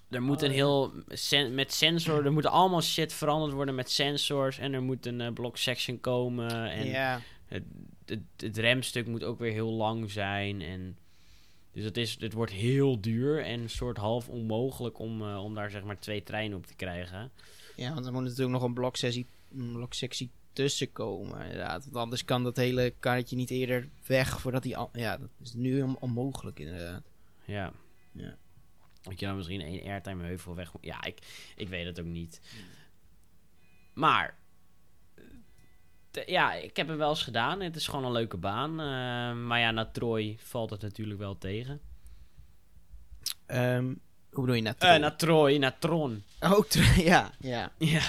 [0.09, 0.55] Er moet Oh, een ja.
[0.55, 2.26] heel sen- met sensor.
[2.26, 4.57] Er moet allemaal shit veranderd worden met sensors.
[4.57, 6.72] En er moet een block section komen.
[6.72, 6.88] En
[7.45, 7.63] het,
[8.05, 10.61] het, het remstuk moet ook weer heel lang zijn.
[10.61, 10.97] En
[11.74, 15.55] dus het, is, het wordt heel duur en een soort half onmogelijk om, eh, om
[15.55, 17.32] daar zeg maar twee treinen op te krijgen.
[17.76, 19.26] ja, want er moet natuurlijk nog een bloksessie,
[19.57, 21.41] een bloksectie tussen komen.
[21.41, 21.84] Inderdaad.
[21.84, 25.82] Want anders kan dat hele karretje niet eerder weg voordat al- Ja, dat is nu
[25.82, 27.04] on- onmogelijk inderdaad.
[27.45, 27.72] Ja.
[28.12, 28.36] Ja.
[29.02, 30.86] Dat je dan misschien één airtime heuvel weg moet.
[30.86, 31.20] Ja, ik,
[31.56, 32.41] ik weet het ook niet.
[33.93, 34.38] Maar.
[36.12, 37.60] te- ja, ik heb hem wel eens gedaan.
[37.62, 38.70] Het is gewoon een leuke baan.
[38.72, 41.82] eh, maar ja, naar Troy valt het natuurlijk wel tegen.
[43.45, 43.86] Ehm,
[44.32, 44.78] hoe bedoel je net?
[44.84, 46.24] Eh naar Troy, naar Tron.
[46.39, 47.72] Oh, tra- ja, ja.
[47.78, 48.02] Ja.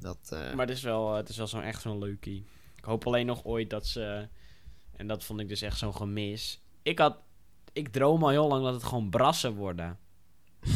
[0.00, 2.44] Dat, eh, Maar het is wel, het is wel zo'n echt zo'n leukie.
[2.76, 4.28] Ik hoop alleen nog ooit dat ze...
[4.96, 6.60] En dat vond ik dus echt zo'n gemis.
[6.82, 7.18] Ik had...
[7.72, 9.98] Ik droom al heel lang dat het gewoon brassen worden.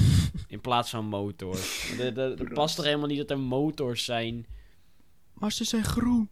[0.46, 1.86] In plaats van motors.
[1.98, 4.46] De, de, het past toch helemaal niet dat er motors zijn.
[5.32, 6.30] Maar ze zijn groen.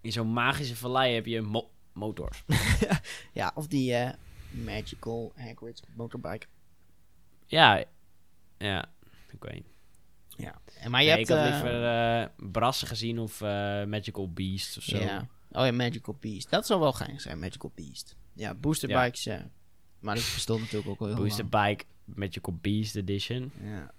[0.00, 2.44] In zo'n magische vallei heb je mo- motors.
[3.32, 4.10] Ja, of die eh,
[4.50, 6.46] Magical Hagrid motorbike.
[7.46, 7.84] Ja.
[8.58, 8.84] Ja.
[9.30, 9.66] Ik weet niet.
[10.36, 10.60] Ja.
[10.78, 11.30] En maar je Nee, hebt...
[11.30, 13.48] ik had eh, liever eh, brassen gezien of eh,
[13.84, 14.98] Magical Beast of zo.
[14.98, 15.28] Ja.
[15.50, 16.50] Oh ja, Magical Beast.
[16.50, 18.16] Dat zou wel geinig zijn, Magical Beast.
[18.32, 19.50] Ja, boosterbikes, ja.
[20.00, 23.52] Maar dat bestond natuurlijk ook al heel Booster Bike Magical Beast Edition.
[23.62, 23.92] Ja.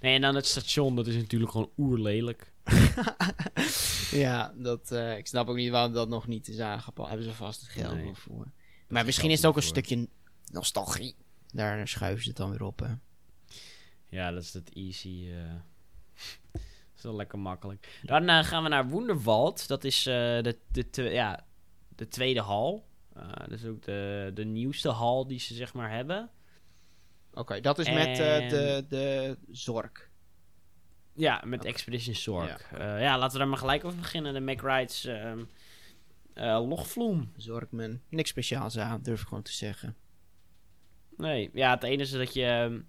[0.00, 2.52] Nee, en dan het station, dat is natuurlijk gewoon oerlelijk.
[4.10, 7.08] ja, dat, eh, ik snap ook niet waarom dat nog niet is aangepakt.
[7.08, 8.14] Hebben ze vast het geld Nee.
[8.14, 8.50] voor.
[8.88, 10.08] Maar is misschien is het ook een stukje
[10.52, 11.16] nostalgie.
[11.52, 12.94] Daar schuiven ze het dan weer op, hè.
[14.08, 15.28] Ja, dat is het easy.
[15.30, 15.52] eh
[16.52, 16.62] dat
[16.96, 18.00] is wel lekker makkelijk.
[18.02, 19.68] Dan eh, gaan we naar Wonderwald.
[19.68, 21.46] Dat is eh, de, de, ja,
[21.88, 22.86] de tweede hal.
[23.38, 26.30] Dat is ook de, de nieuwste hal die ze zeg maar hebben.
[27.32, 30.10] Oké, dat is met de, de zorg.
[31.14, 31.64] Ja, met.
[31.64, 32.70] Expedition Zorg.
[32.70, 32.98] Ja.
[32.98, 34.34] ja, laten we daar maar gelijk over beginnen.
[34.34, 35.04] De McRides
[36.38, 37.32] eh, logvloem.
[37.36, 38.00] Zorgman.
[38.08, 39.96] Niks speciaals aan, durf ik gewoon te zeggen.
[41.16, 42.44] Nee, ja, het enige dat je...
[42.44, 42.80] ehm,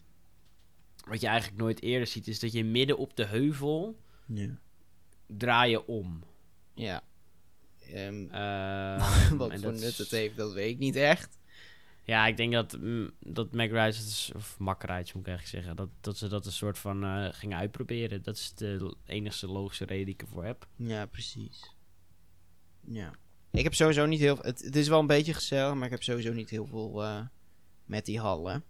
[1.10, 4.60] wat je eigenlijk nooit eerder ziet, is dat je midden op de heuvel Ja.
[5.28, 6.24] draai je om.
[6.74, 7.02] Ja.
[7.80, 11.38] Ehm, Ehm, wat voor dat nut het heeft, dat weet ik niet echt.
[12.04, 16.18] Ja, ik denk dat, mm, dat McRides, of McRides moet ik eigenlijk zeggen, dat, dat
[16.18, 18.24] ze dat een soort van eh, gingen uitproberen.
[18.24, 20.68] Dat is de enigste logische reden die ik ervoor heb.
[20.76, 21.76] Ja, precies.
[22.88, 23.12] Ja.
[23.52, 24.38] Ik heb sowieso niet heel...
[24.42, 27.22] Het, het is wel een beetje gezellig, maar ik heb sowieso niet heel veel eh,
[27.86, 28.64] met die hallen.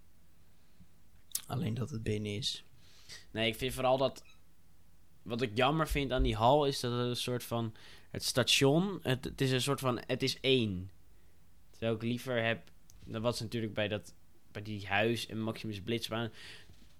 [1.50, 2.64] Alleen dat het binnen is.
[3.32, 4.24] Nee, ik vind vooral dat.
[5.22, 7.74] Wat ik jammer vind aan die hal is dat het een soort van.
[8.12, 9.00] Het station.
[9.02, 10.02] Het, het is een soort van.
[10.08, 10.90] Het is één.
[11.72, 12.72] Terwijl ik liever heb.
[13.06, 14.14] Dat was natuurlijk bij dat.
[14.52, 16.32] Bij die huis en Maximus Blitzbaan.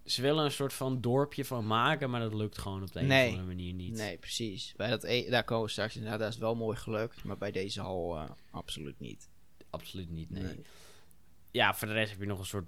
[0.06, 3.08] ze willen een soort van dorpje van maken, maar dat lukt gewoon op de een
[3.08, 3.26] Nee.
[3.26, 3.94] of andere manier niet.
[3.96, 4.74] Nee, precies.
[4.78, 6.20] Bij dat e daar komen we straks inderdaad.
[6.20, 7.24] Dat is wel mooi gelukt.
[7.24, 9.30] Maar bij deze hal eh, absoluut niet.
[9.70, 10.44] Absoluut niet, nee.
[10.44, 10.62] Nee.
[11.52, 12.68] Ja, voor de rest heb je nog een soort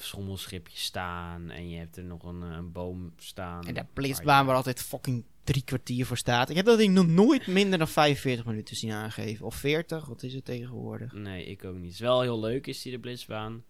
[0.00, 1.50] schommelschipje staan.
[1.50, 3.66] En je hebt er nog een, eh, een boom staan.
[3.66, 6.48] En de blitzbaan waar altijd fucking drie kwartier voor staat.
[6.48, 9.46] Ik heb dat ding nog nooit minder dan 45 minuten zien aangeven.
[9.46, 11.12] Of 40, wat is het tegenwoordig?
[11.12, 11.84] Nee, ik ook niet.
[11.84, 13.64] Het is wel heel leuk, is die de blitzbaan.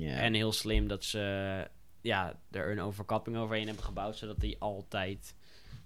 [0.00, 1.68] En heel slim dat ze
[2.00, 5.34] ja, er een overkapping overheen hebben gebouwd, zodat die altijd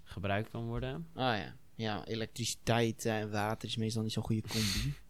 [0.03, 1.07] gebruikt kan worden.
[1.13, 1.55] Ah ja.
[1.75, 4.93] Ja, elektriciteit en water is meestal niet zo'n goede combi.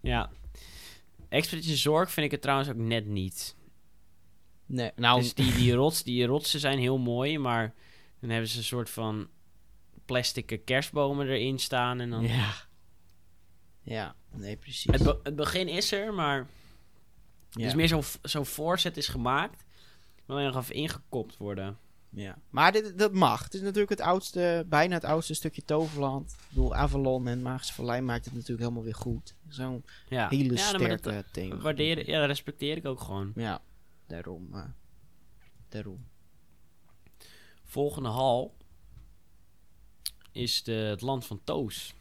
[0.00, 0.30] Ja.
[1.28, 3.56] Expeditie Zorg vind ik het trouwens ook net niet.
[4.66, 7.74] Nee, nou, Dus die, die, rots, die rotsen zijn heel mooi, maar
[8.20, 9.28] dan hebben ze een soort van
[10.04, 12.00] plastic kerstbomen erin staan.
[12.00, 12.22] En dan...
[12.26, 12.52] ja.
[13.84, 14.92] Ja, nee, precies.
[14.92, 17.66] het, be- het begin is er, maar het ja.
[17.66, 19.64] is meer zo'n zo'n voorzet is gemaakt.
[20.24, 21.78] Wil alleen nog even ingekopt worden.
[22.10, 22.38] Ja.
[22.50, 23.44] Maar dit, dat mag.
[23.44, 26.30] Het is natuurlijk het oudste, bijna het oudste stukje Toverland.
[26.32, 29.34] Ik bedoel, Avalon en Magische Vallei maakt het natuurlijk helemaal weer goed.
[29.48, 31.60] Zo'n Ja, hele ja, maar dat- sterke ding.
[31.62, 33.32] Waardeer, ja, dat respecteer ik ook gewoon.
[33.34, 33.60] Ja,
[34.12, 34.48] daarom.
[34.54, 34.64] eh,
[35.68, 36.06] daarom.
[37.64, 38.54] Volgende hal
[40.32, 41.94] is de, het land van Toos.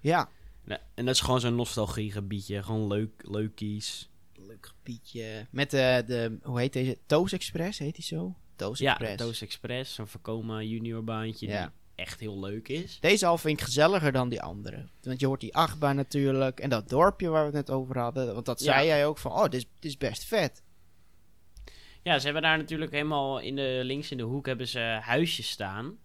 [0.00, 0.28] Ja,
[0.64, 2.62] Nou, en dat is gewoon zo'n nostalgiegebiedje.
[2.62, 4.08] Gewoon leuk, leukies.
[4.34, 5.46] leuk gebiedje.
[5.50, 6.98] Met de, de, hoe heet deze?
[7.06, 8.34] Toos Express, heet die zo?
[8.56, 9.16] Toos Ja, Express.
[9.22, 9.94] Toos Express.
[9.94, 11.62] Zo'n Vekoma junior baantje Ja.
[11.64, 13.00] die echt heel leuk is.
[13.00, 14.88] Deze hal vind ik gezelliger dan die andere.
[15.02, 16.60] Want je hoort die achtbaan natuurlijk.
[16.60, 18.34] En dat dorpje waar we het net over hadden.
[18.34, 18.72] Want dat Ja.
[18.72, 20.62] zei jij ook van, oh, dit is, dit is best vet.
[22.02, 25.50] Ja, ze hebben daar natuurlijk helemaal in de links in de hoek hebben ze huisjes
[25.50, 25.98] staan.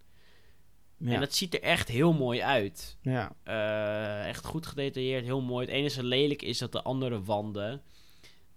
[0.98, 1.14] Ja.
[1.14, 2.98] En dat ziet er echt heel mooi uit.
[3.02, 3.36] ja.
[3.44, 5.66] Eh, echt goed gedetailleerd, heel mooi.
[5.66, 7.82] Het enige lelijk is dat de andere wanden...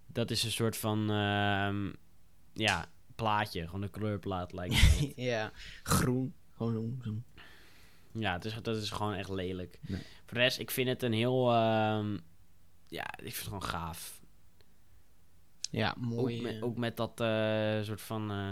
[0.06, 1.10] Dat is een soort van...
[1.10, 1.92] ehm,
[2.52, 3.64] ja, plaatje.
[3.66, 5.12] Gewoon een kleurplaat lijkt het.
[5.30, 6.34] ja, groen.
[6.56, 7.24] Gewoon zo'n-
[8.12, 9.78] Ja, het is, dat is gewoon echt lelijk.
[9.80, 10.00] Nee.
[10.00, 11.52] Voor de rest, ik vind het een heel...
[11.52, 12.18] ehm,
[12.88, 14.17] ja, ik vind het gewoon gaaf.
[15.70, 16.36] Ja, mooi.
[16.36, 18.30] ook, met, eh, ook met dat eh, soort van...
[18.30, 18.50] eh,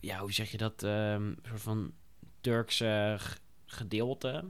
[0.00, 0.82] ja, hoe zeg je dat?
[0.82, 1.92] ehm soort van
[2.40, 3.18] Turkse
[3.66, 4.44] gedeelte.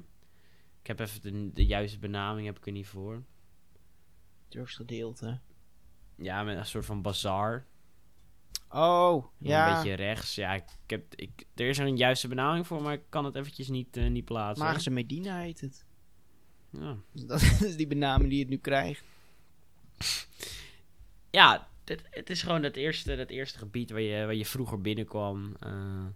[0.80, 3.22] Ik heb even de, de juiste benaming heb ik er niet voor.
[4.48, 5.40] Turks gedeelte.
[6.16, 7.66] Ja, met een soort van bazaar.
[8.68, 9.68] Oh, ja.
[9.68, 10.34] Een beetje rechts.
[10.34, 13.34] Ja, ik heb, ik, er is er een juiste benaming voor, maar ik kan het
[13.34, 14.66] eventjes niet, niet plaatsen.
[14.66, 15.84] Magische Medina heet het.
[16.70, 16.96] Ja.
[17.26, 19.04] Dat is die benaming die het nu krijgt.
[21.32, 24.80] Ja, dit, het is gewoon het eerste, het eerste gebied waar je, waar je vroeger
[24.80, 25.56] binnenkwam.
[25.60, 26.06] eh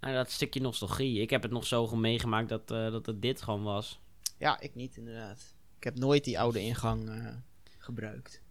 [0.00, 1.20] en dat stukje nostalgie.
[1.20, 4.00] Ik heb het nog zo meegemaakt dat, eh, dat het dit gewoon was.
[4.38, 5.54] Ja, ik niet inderdaad.
[5.76, 7.34] Ik heb nooit die oude ingang eh,
[7.78, 8.42] gebruikt.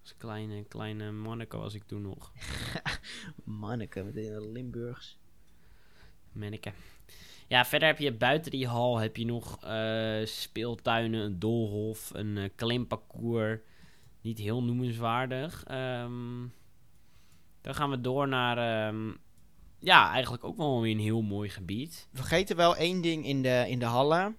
[0.00, 2.32] Als kleine, kleine Monaco was ik toen nog.
[3.44, 5.18] Manneke, met de Limburgs.
[6.32, 6.72] Manneke.
[7.48, 9.58] Ja, verder heb je buiten die hal heb je nog
[10.24, 13.60] speeltuinen, een doolhof, een klimparcours.
[14.20, 15.64] Niet heel noemenswaardig.
[15.64, 16.46] Ehm,
[17.60, 18.86] dan gaan we door naar...
[18.88, 19.12] ehm,
[19.78, 22.08] ja, eigenlijk ook wel weer een heel mooi gebied.
[22.12, 24.36] Vergeten wel één ding in de, in de hallen.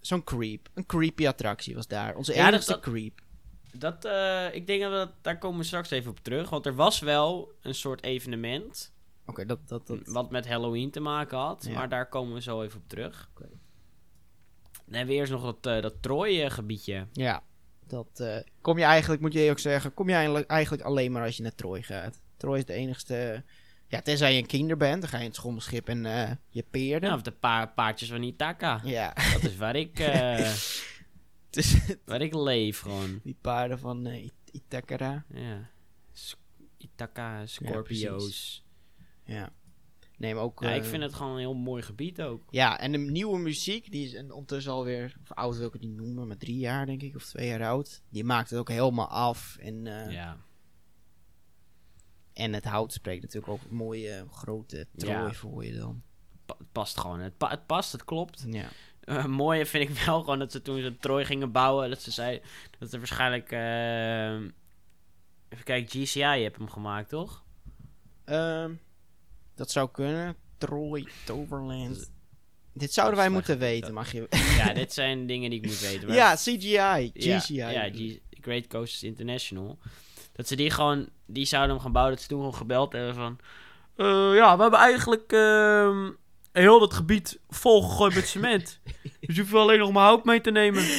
[0.00, 0.68] Zo'n creep.
[0.74, 2.16] Een creepy attractie was daar.
[2.16, 3.20] Onze Ja, dat- creep.
[3.72, 6.50] Dat, eh, ik denk dat we daar komen we straks even op terug.
[6.50, 8.92] Want er was wel een soort evenement.
[9.26, 9.98] Oké, dat, dat, dat...
[10.04, 11.64] Wat met Halloween te maken had.
[11.68, 11.74] Ja.
[11.74, 13.28] Maar daar komen we zo even op terug.
[13.34, 13.48] Oké.
[14.84, 17.06] Dan hebben we eerst nog dat, eh, dat Troje-gebiedje.
[17.12, 17.42] Ja,
[17.90, 21.36] dat eh, kom je eigenlijk, moet je ook zeggen, kom je eigenlijk, alleen maar als
[21.36, 22.20] je naar Troy gaat.
[22.36, 23.44] Troy is de enigste,
[23.86, 26.64] ja, tenzij je een kinder bent, dan ga je in het schommelschip en eh, je
[26.70, 27.08] peerden.
[27.08, 28.80] Ja, of de pa paardjes van Ithaca.
[28.84, 29.98] Ja, Dat is waar ik,
[31.50, 33.20] is waar ik leef gewoon.
[33.22, 35.24] die paarden van eh, It- Ithakara.
[35.34, 35.70] Ja.
[36.76, 38.64] Ithaca, Scorpio's.
[39.24, 39.52] Ja.
[40.18, 40.62] Maar ook...
[40.62, 42.42] Ja, ik eh, vind het gewoon een heel mooi gebied ook.
[42.50, 45.82] Ja, en de nieuwe muziek, die is en ondertussen alweer, of oud wil ik het
[45.82, 48.02] niet noemen, maar drie jaar denk ik, of twee jaar oud.
[48.08, 49.56] Die maakt het ook helemaal af.
[49.60, 50.36] En, eh, Ja.
[52.32, 55.32] en het hout spreekt natuurlijk ook een mooie grote Troy Ja.
[55.32, 56.02] voor je dan.
[56.46, 57.20] Pa- het past gewoon.
[57.20, 58.44] Het, pa- het past, het klopt.
[58.50, 58.68] Ja.
[59.00, 62.10] Eh, mooie vind ik wel gewoon dat ze toen ze Troy gingen bouwen, dat ze
[62.10, 62.40] zei
[62.78, 63.50] dat er waarschijnlijk.
[65.48, 67.44] even kijken, GCI heb hem gemaakt, toch?
[68.24, 68.72] Ehm,
[69.58, 70.36] dat zou kunnen.
[70.58, 72.10] Troy, Toverland.
[72.74, 74.26] Dit zouden wij moeten weten, mag je...
[74.56, 76.06] Ja, dit zijn dingen die ik moet weten.
[76.08, 77.10] maar- ja, CGI.
[77.14, 77.54] GCI.
[77.54, 79.78] Ja, G- Great Coasters International.
[80.32, 83.14] Dat ze die gewoon, die zouden hem gaan bouwen, dat ze toen gewoon gebeld hebben
[83.14, 83.38] van...
[83.96, 86.10] eh, ja, we hebben eigenlijk ehm,
[86.52, 88.78] heel dat gebied volgegooid met cement.
[89.20, 90.84] Dus je alleen nog mijn hout mee te nemen.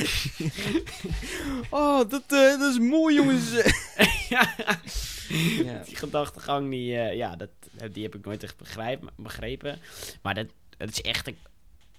[1.69, 3.51] Oh, dat, eh, dat is mooi, jongens.
[4.29, 4.55] ja.
[5.65, 5.83] ja.
[5.83, 7.49] Die gedachtegang, die, eh, ja, dat,
[7.91, 9.79] die heb ik nooit echt begrijp, begrepen.
[10.21, 11.37] Maar dat, dat is echt een,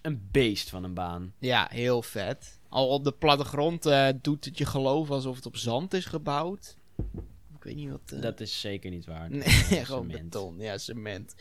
[0.00, 1.32] een beest van een baan.
[1.38, 2.58] ja, heel vet.
[2.68, 6.76] Al op de plattegrond eh doet het je geloven alsof het op zand is gebouwd.
[7.56, 8.00] Ik weet niet wat...
[8.12, 9.30] eh, Dat is zeker niet waar.
[9.70, 10.58] Nee, gewoon beton.
[10.58, 11.34] Ja, cement.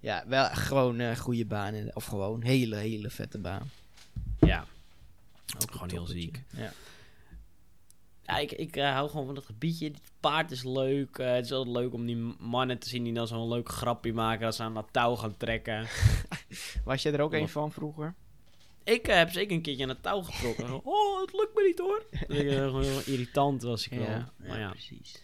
[0.00, 1.94] Ja, wel gewoon een goede baan.
[1.94, 3.70] Of gewoon hele, hele vette baan.
[4.40, 4.66] Ja,
[5.62, 6.42] Ook Gewoon een heel ziek.
[6.50, 6.72] Ja.
[8.22, 9.86] Ja ik, ik eh, hou gewoon van dat gebiedje.
[9.88, 11.18] Het paard is leuk.
[11.18, 14.12] eh, het is altijd leuk om die mannen te zien die dan zo'n leuk grapje
[14.12, 15.86] maken als ze aan dat touw gaan trekken.
[16.84, 18.14] Was jij er ook een van vroeger?
[18.84, 20.84] Ik eh, heb zeker een keertje aan het touw getrokken.
[20.84, 22.06] Oh, het lukt me niet hoor.
[22.10, 24.24] Dat ik, gewoon heel irritant was ik wel.
[24.36, 24.70] maar ja.
[24.70, 25.22] precies.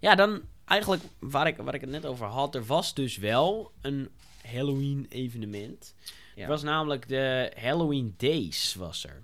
[0.00, 2.54] Ja, dan eigenlijk waar ik, waar ik het net over had.
[2.54, 4.08] Er was dus wel een
[4.42, 5.94] Halloween evenement.
[6.34, 6.42] Ja.
[6.42, 9.22] Er was namelijk de Halloween Days was er.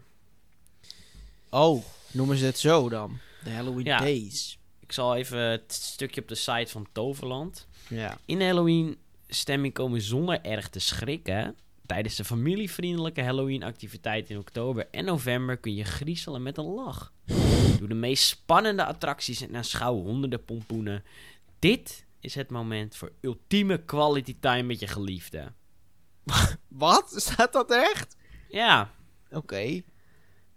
[1.55, 3.19] Oh, noemen ze het zo dan?
[3.45, 3.99] De Halloween Ja.
[3.99, 4.59] Days.
[4.81, 7.67] Ik zal even het stukje op de site van Toverland.
[7.89, 8.19] Ja.
[8.25, 8.97] In Halloween
[9.29, 11.57] stemming komen zonder erg te schrikken.
[11.87, 17.13] Tijdens de familievriendelijke Halloween activiteit in oktober en november kun je griezelen met een lach.
[17.79, 21.05] Doe de meest spannende attracties en aanschouw honderden pompoenen.
[21.59, 25.53] Dit is het moment voor ultieme quality time met je geliefde.
[26.69, 27.13] Wat?
[27.17, 28.17] Staat dat echt?
[28.49, 28.91] Ja,
[29.31, 29.83] Oké.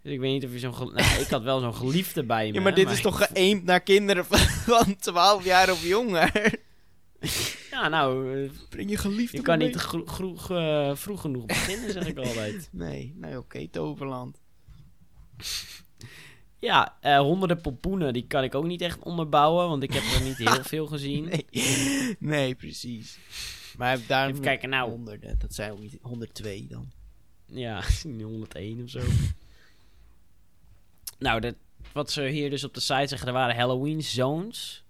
[0.06, 0.92] Dus ik weet niet of je zo'n...
[0.94, 2.54] Nou, ik had wel zo'n geliefde bij me.
[2.54, 6.30] Ja, maar dit is toch geëind naar kinderen van, van 12 jaar of jonger?
[7.70, 9.66] Ja, nou, Breng je geliefde je kan mee.
[9.66, 10.50] niet vroeg,
[10.98, 12.68] vroeg genoeg beginnen, zeg ik altijd.
[12.72, 14.40] Nee, nee oké, Toverland.
[16.58, 20.22] Ja, eh, honderden pompoenen, die kan ik ook niet echt onderbouwen, want ik heb er
[20.22, 21.24] niet heel veel gezien.
[21.24, 23.18] Nee, nee precies.
[23.76, 24.90] Maar daar Even kijken, nou.
[24.90, 25.38] honderden.
[25.38, 26.90] Dat zijn ook niet 102 dan.
[27.46, 29.00] Ja, 101 of zo.
[31.18, 31.54] Nou, dat,
[31.92, 34.84] wat ze hier dus op de site zeggen, er waren Halloween zones.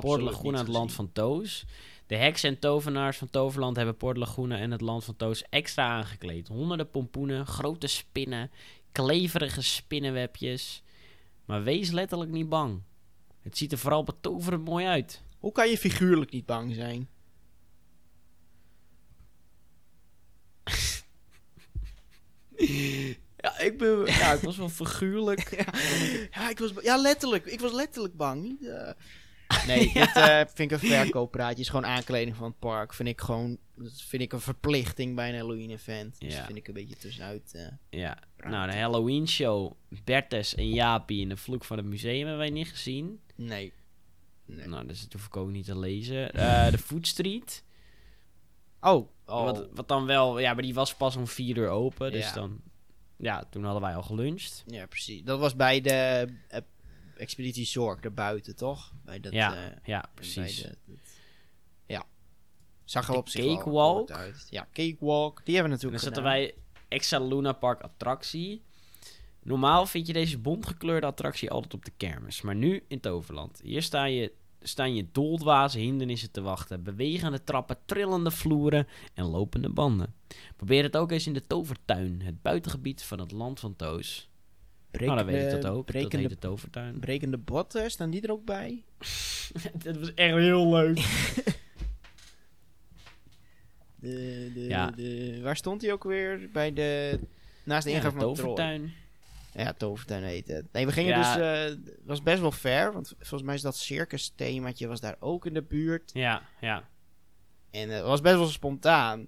[0.00, 1.64] Port Laguna, het land van Toos.
[2.06, 5.88] De heksen en tovenaars van Toverland hebben Port Laguna en het land van Toos extra
[5.88, 6.48] aangekleed.
[6.48, 8.50] Honderden pompoenen, grote spinnen,
[8.92, 10.82] kleverige spinnenwebjes.
[11.44, 12.82] Maar wees letterlijk niet bang.
[13.40, 15.22] Het ziet er vooral betoverend mooi uit.
[15.38, 17.08] Hoe kan je figuurlijk niet bang zijn?
[23.40, 25.64] Ja, ik, ben, ja, ik was wel figuurlijk.
[26.32, 27.44] Ja, ik was, ja letterlijk.
[27.46, 28.42] Ik was letterlijk bang.
[28.42, 28.70] Niet.
[29.66, 31.60] Nee, dit eh, vind ik een verkooppraatje.
[31.62, 32.94] is gewoon aankleding van het park.
[32.94, 33.58] Vind ik gewoon...
[33.76, 36.20] Dat vind ik een verplichting bij een Halloween event.
[36.20, 36.36] Dus Ja.
[36.36, 37.54] dat vind ik een beetje tussenuit.
[37.54, 38.00] eh.
[38.00, 39.72] Ja, nou de Halloween show.
[40.04, 43.20] Bertes en Jaapie in de vloek van het museum hebben wij niet gezien.
[43.36, 43.72] nee.
[44.46, 44.66] Nee.
[44.66, 46.32] Nou, dus dat hoef ik ook niet te lezen.
[46.32, 47.64] Eh, de Food Street.
[48.80, 49.08] Oh.
[49.26, 49.44] oh.
[49.44, 52.12] Wat, wat dan wel, ja, maar die was pas om vier uur open.
[52.12, 52.32] Dus Ja.
[52.34, 52.60] dan,
[53.20, 54.64] ja, toen hadden wij al geluncht.
[54.66, 55.22] Ja, precies.
[55.22, 56.60] Dat was bij de eh,
[57.16, 58.92] Expeditie Zorg, daarbuiten, toch?
[59.04, 60.62] Bij dat, ja, eh, ja, bij precies.
[60.62, 60.96] de- dat-
[61.86, 62.04] ja.
[62.84, 64.10] Zag er De op zich Cakewalk.
[64.10, 64.46] uit.
[64.50, 65.40] Ja, Cakewalk.
[65.44, 66.54] Die hebben we En dan natuurlijk zetten wij
[66.88, 68.62] extra Luna Park attractie.
[69.42, 72.40] Normaal vind je deze bontgekleurde attractie altijd op de kermis.
[72.42, 73.60] Maar nu in Toverland.
[73.62, 76.82] Hier staan je, staan je doldwaze hindernissen te wachten.
[76.82, 80.14] Bewegende trappen, trillende vloeren en lopende banden.
[80.56, 82.20] Probeer het ook eens in de Tovertuin.
[82.24, 84.28] Het buitengebied van het land van Toos.
[84.90, 85.76] nou, dan weet ik dat ook.
[85.76, 86.98] Dat Brekende, heet de Tovertuin.
[87.00, 88.84] brekende botten, staan die er ook bij?
[89.84, 90.98] dat was echt heel leuk.
[94.00, 94.90] De, de, Ja.
[94.90, 96.48] de, waar stond hij ook weer?
[96.52, 97.18] Bij de...
[97.64, 98.48] Naast de Ja, ingang de van Trooi.
[98.48, 98.92] Tovertuin.
[99.52, 100.66] Ja, Tovertuin heet het.
[100.72, 101.34] Nee, we gingen Ja.
[101.36, 101.42] dus...
[101.42, 101.62] eh,
[101.94, 105.46] Het was best wel ver, want volgens mij is dat circus themaatje was daar ook
[105.46, 106.10] in de buurt.
[106.14, 106.88] Ja, ja.
[107.70, 109.26] En eh, het was best wel spontaan.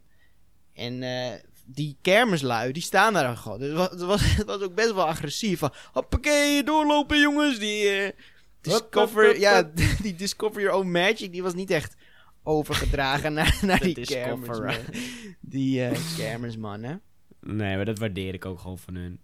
[0.74, 1.32] En eh,
[1.66, 3.58] die kermislui, die staan daar gewoon.
[3.58, 5.58] Dus het was, het, was, het was ook best wel agressief.
[5.58, 7.58] Van, hoppakee, doorlopen jongens.
[7.58, 8.12] Die eh,
[8.60, 9.62] discover, hup, hup, ja,
[10.02, 11.96] die discover your own magic, die was niet echt
[12.42, 14.62] overgedragen naar, naar die discover.
[14.62, 14.94] kermisman.
[15.40, 17.00] Die eh kermismannen.
[17.40, 19.20] Nee, maar dat waardeer ik ook gewoon van hun.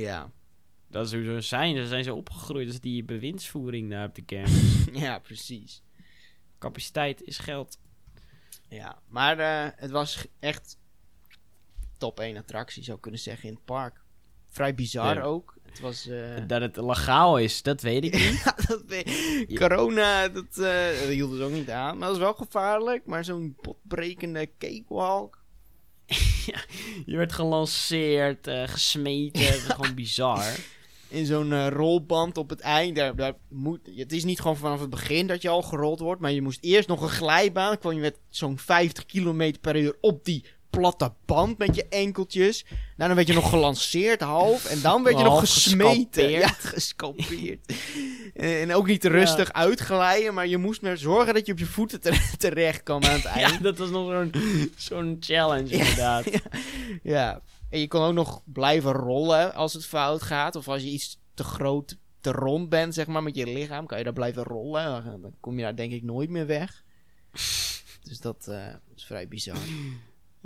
[0.00, 0.30] Ja.
[0.88, 1.76] Dat is hoe ze zijn.
[1.76, 2.68] Ze zijn zo opgegroeid.
[2.68, 4.84] Is die bewindsvoering daar op de kermis.
[4.92, 5.82] ja, precies.
[6.58, 7.78] Capaciteit is geld.
[8.68, 10.78] Ja, maar eh, het was echt
[11.98, 14.02] top 1 attractie, zou ik kunnen zeggen, in het park.
[14.48, 15.22] Vrij bizar Ja.
[15.22, 15.56] ook.
[15.62, 16.06] Het was...
[16.06, 18.42] eh, Dat het legaal is, dat weet ik niet.
[18.44, 21.98] Ja, dat weet- Corona, dat, eh, dat hield dus ook niet aan.
[21.98, 23.06] Maar dat is wel gevaarlijk.
[23.06, 25.43] Maar zo'n potbrekende cakewalk.
[27.06, 29.42] Je werd gelanceerd, eh, gesmeten.
[29.42, 30.44] Gewoon bizar.
[31.08, 32.96] In zo'n eh, rolband op het eind.
[32.96, 36.20] Daar, daar moet, het is niet gewoon vanaf het begin dat je al gerold wordt.
[36.20, 37.68] Maar je moest eerst nog een glijbaan.
[37.68, 41.88] Dan kwam je met zo'n 50 km per uur op die platte band met je
[41.88, 42.64] enkeltjes.
[42.70, 44.64] Nou, dan werd je nog gelanceerd half.
[44.64, 46.22] En dan werd je nog Half gesmeten.
[46.24, 46.42] gescalpeerd.
[46.42, 47.72] Ja, gescalpeerd.
[48.34, 50.34] en, en ook niet rustig uitglijden.
[50.34, 53.24] Maar je moest maar zorgen dat je op je voeten tere- terecht kwam aan het
[53.24, 53.50] eind.
[53.52, 54.32] Ja, dat was nog zo'n
[54.76, 55.78] zo'n challenge Ja.
[55.78, 56.24] inderdaad.
[57.02, 57.40] Ja.
[57.70, 60.56] En je kon ook nog blijven rollen als het fout gaat.
[60.56, 63.86] Of als je iets te groot, te rond bent, zeg maar, met je lichaam.
[63.86, 65.04] Kan je daar blijven rollen.
[65.22, 66.82] Dan kom je daar denk ik nooit meer weg.
[68.02, 68.66] Dus dat eh,
[68.96, 69.56] is vrij bizar.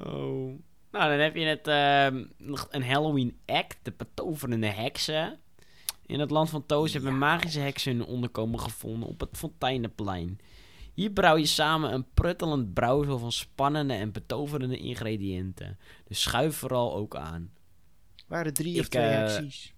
[0.05, 0.61] Oh.
[0.91, 5.39] Nou, dan heb je het, ehm, nog een Halloween act, de betoverende heksen.
[6.07, 10.39] In het land van Toos hebben magische heksen hun onderkomen gevonden op het Fonteinenplein.
[10.95, 15.79] Hier brouw je samen een pruttelend brouwsel van spannende en betoverende ingrediënten.
[16.05, 17.53] Dus schuif vooral ook aan.
[18.27, 19.75] Waren drie of Ik, twee eh, acties.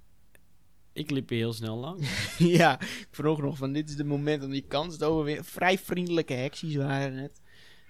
[0.93, 2.09] Ik liep er heel snel lang.
[2.59, 5.45] ja, ik vroeg nog van dit is het moment om die kans te overwinnen.
[5.45, 7.41] Vrij vriendelijke heksies waren het.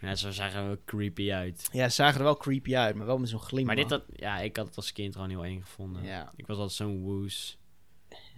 [0.01, 1.69] Ja, zo zagen we creepy uit.
[1.73, 3.75] Ja, ze zagen er wel creepy uit, maar wel met zo'n glimlach.
[3.77, 6.03] Maar dit had, ja, ik had het als kind gewoon heel eng gevonden.
[6.05, 6.33] Ja.
[6.37, 7.59] Ik was altijd zo'n woes.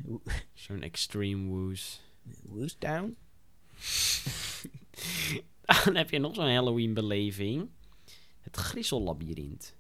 [0.05, 0.23] Wo-
[0.55, 2.01] Zo'n extreme woes.
[2.43, 3.17] Who's down?
[5.85, 7.69] Dan heb je nog zo'n Halloween-beleving.
[8.41, 9.77] Het Griezellabyrinth.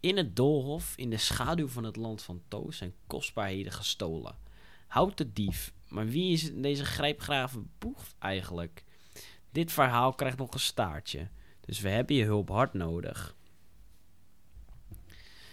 [0.00, 4.38] In het doolhof, in de schaduw van het land van Toos, zijn kostbaarheden gestolen.
[4.86, 5.72] Houd de dief.
[5.88, 8.84] Maar wie is deze grijpgraven boef eigenlijk?
[9.52, 11.28] Dit verhaal krijgt nog een staartje.
[11.60, 13.36] Dus we hebben je hulp hard nodig.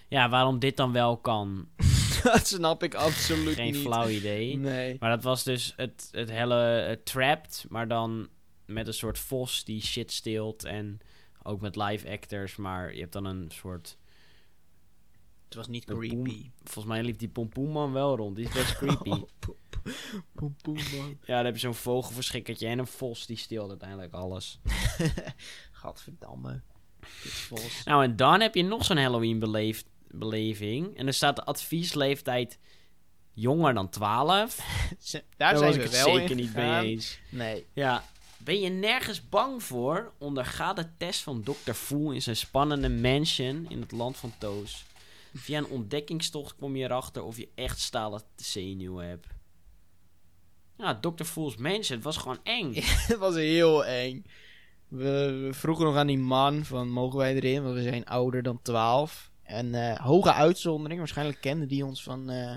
[0.07, 1.67] Ja, waarom dit dan wel kan,
[2.23, 3.81] dat snap ik absoluut geen niet.
[3.81, 4.57] flauw idee.
[4.57, 4.97] Nee.
[4.99, 8.29] Maar dat was dus het, het hele Trapped, maar dan
[8.65, 10.63] met een soort vos die shit steelt.
[10.63, 10.99] En
[11.43, 13.97] ook met live actors, maar je hebt dan een soort...
[15.55, 16.49] Het was niet creepy.
[16.63, 19.09] Volgens mij liep die pompoenman wel rond, die is best creepy.
[21.25, 24.59] Ja, dan heb je zo'n vogelverschikkertje en een vos die steelt uiteindelijk alles.
[25.71, 26.61] Gadverdamme.
[27.23, 27.83] Dit vals.
[27.85, 30.97] Nou, en dan heb je nog zo'n Halloween beleefd, beleving.
[30.97, 32.59] En er staat de adviesleeftijd
[33.33, 34.55] jonger dan 12.
[34.99, 37.19] Ze- Daar zijn was we ik wel zeker in niet mee eens.
[37.29, 37.65] Nee.
[37.73, 38.03] Ja,
[38.37, 40.11] ben je nergens bang voor?
[40.17, 41.71] Onderga de test van Dr.
[41.73, 44.85] Fool in zijn spannende mansion in het land van Toos.
[45.37, 49.27] Via een ontdekkingstocht kom je erachter of je echt stalen zenuwen hebt.
[50.77, 51.23] Ja, Dr.
[51.23, 52.73] Fool's mansion, het was gewoon eng.
[53.07, 54.25] Het was heel eng.
[54.87, 58.43] We, we vroegen nog aan die man van mogen wij erin, want we zijn ouder
[58.43, 59.31] dan 12.
[59.43, 62.55] En eh, hoge uitzondering, waarschijnlijk kenden die ons van, eh,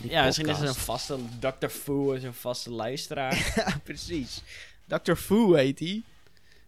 [0.00, 1.68] die Ja, misschien is het een vaste Dr.
[1.68, 3.52] Fool is een vaste luisteraar.
[3.56, 4.42] Ja, precies.
[4.86, 5.14] Dr.
[5.14, 6.02] Fu heet hij.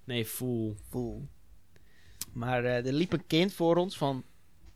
[0.05, 0.77] Nee, Fool.
[0.89, 1.29] Fool.
[2.33, 4.25] Maar eh, er liep een kind voor ons van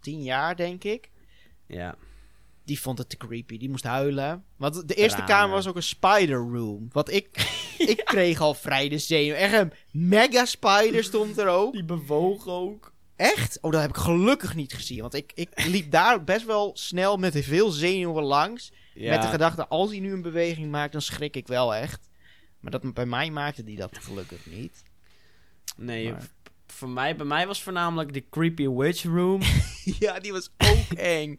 [0.08, 1.10] 10 jaar, denk ik.
[1.66, 1.96] Ja.
[2.64, 3.58] Die vond het te creepy.
[3.58, 4.44] Die moest huilen.
[4.56, 5.34] Want de eerste Tranen.
[5.34, 6.88] kamer was ook een spider room.
[6.92, 7.28] Wat ik...
[7.92, 9.34] ik kreeg al vrij de zenuw.
[9.34, 11.72] Echt een mega spider stond er ook.
[11.72, 12.92] Die bewoog ook.
[13.16, 13.58] Echt?
[13.60, 15.00] Oh, dat heb ik gelukkig niet gezien.
[15.00, 18.72] Want ik, ik liep daar best wel snel met veel zenuwen langs.
[18.94, 19.10] Ja.
[19.10, 22.08] Met de gedachte, als hij nu een beweging maakt, dan schrik ik wel echt.
[22.60, 24.82] Maar dat, bij mij maakte die dat gelukkig niet.
[25.76, 26.28] Nee, Maar-
[26.72, 29.40] voor mij, bij mij was voornamelijk de creepy witch room.
[29.98, 31.36] ja, die was ook eng.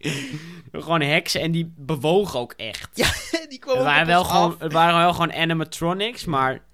[0.72, 2.90] gewoon heksen en die bewogen ook echt.
[2.94, 3.12] Ja,
[3.50, 4.60] die kwam Het ook waren, wel gewoon, af.
[4.60, 6.68] het waren wel gewoon animatronics, maar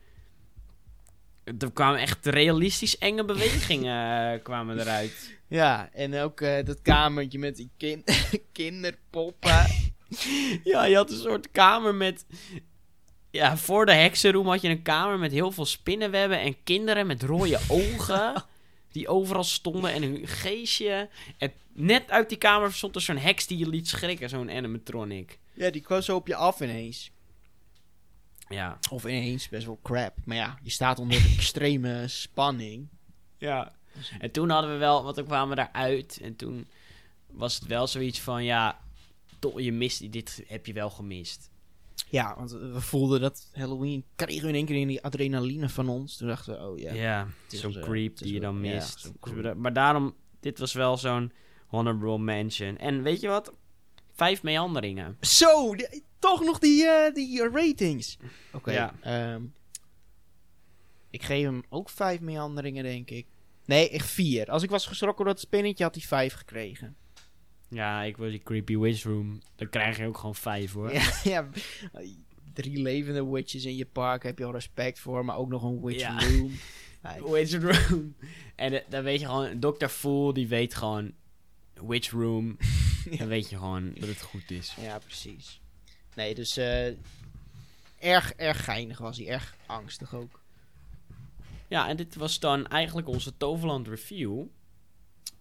[1.44, 5.34] er kwamen echt realistisch enge bewegingen eh, kwamen eruit.
[5.48, 8.04] Ja, en ook eh, dat kamertje met die kin
[8.52, 9.66] kinderpoppen.
[10.64, 12.26] Ja, je had een soort kamer met...
[13.36, 17.24] Ja, voor de heksenroom had je een kamer met heel veel spinnenwebben en kinderen met
[17.24, 18.44] rode ogen.
[18.92, 21.10] Die overal stonden en een geestje.
[21.38, 25.40] En net uit die kamer stond er zo'n heks die je liet schrikken, zo'n animatronic.
[25.54, 27.12] ja, die kwam zo op je af ineens.
[28.50, 28.80] Ja.
[28.92, 30.18] Of ineens, best wel crap.
[30.26, 32.88] Maar ja, je staat onder extreme spanning.
[33.38, 33.74] Ja.
[34.20, 36.20] En toen hadden we wel, want toen kwamen we daaruit.
[36.22, 36.68] En toen
[37.28, 38.80] was het wel zoiets van, ja,
[39.40, 41.50] toch, je mist, dit heb je wel gemist.
[42.10, 45.90] Ja, want we voelden dat Halloween kregen we in één keer in die adrenaline van
[45.90, 46.18] ons.
[46.18, 46.94] Toen dachten we, oh ja.
[46.94, 49.12] Ja, zo'n wel- creep die je dan mist.
[49.22, 51.32] Dus maar daarom, dit was wel zo'n
[51.68, 52.78] honorable mention.
[52.78, 53.54] En weet je wat?
[54.14, 55.18] Vijf meanderingen.
[55.22, 55.76] Zo,
[56.20, 58.18] toch nog die, eh, die ratings.
[58.54, 58.94] Oké, Ja.
[59.02, 59.42] ehm,
[61.10, 63.26] ik geef hem ook vijf meanderingen, denk ik.
[63.66, 64.52] Nee, echt vier.
[64.52, 66.96] Als ik was geschrokken door dat spinnetje, had hij vijf gekregen.
[67.76, 69.42] Ja, ik wil die creepy witch room.
[69.56, 70.94] Dan krijg je ook gewoon vijf hoor.
[70.94, 71.50] Ja, ja,
[72.54, 75.82] drie levende witches in je park heb je al respect voor, maar ook nog een
[75.82, 76.20] witch Ja.
[76.20, 76.52] room.
[77.04, 78.16] Ja, Witch room.
[78.56, 79.86] En eh, dan weet je gewoon, Dr.
[79.88, 81.12] Fool die weet gewoon,
[81.88, 82.58] witch room.
[83.18, 84.76] Dan weet je gewoon dat het goed is.
[84.82, 85.62] ja, precies.
[86.16, 86.88] Nee, dus eh,
[88.00, 89.28] erg, erg geinig was hij.
[89.28, 90.42] Erg angstig ook.
[91.68, 94.44] Ja, en dit was dan eigenlijk onze Toverland review.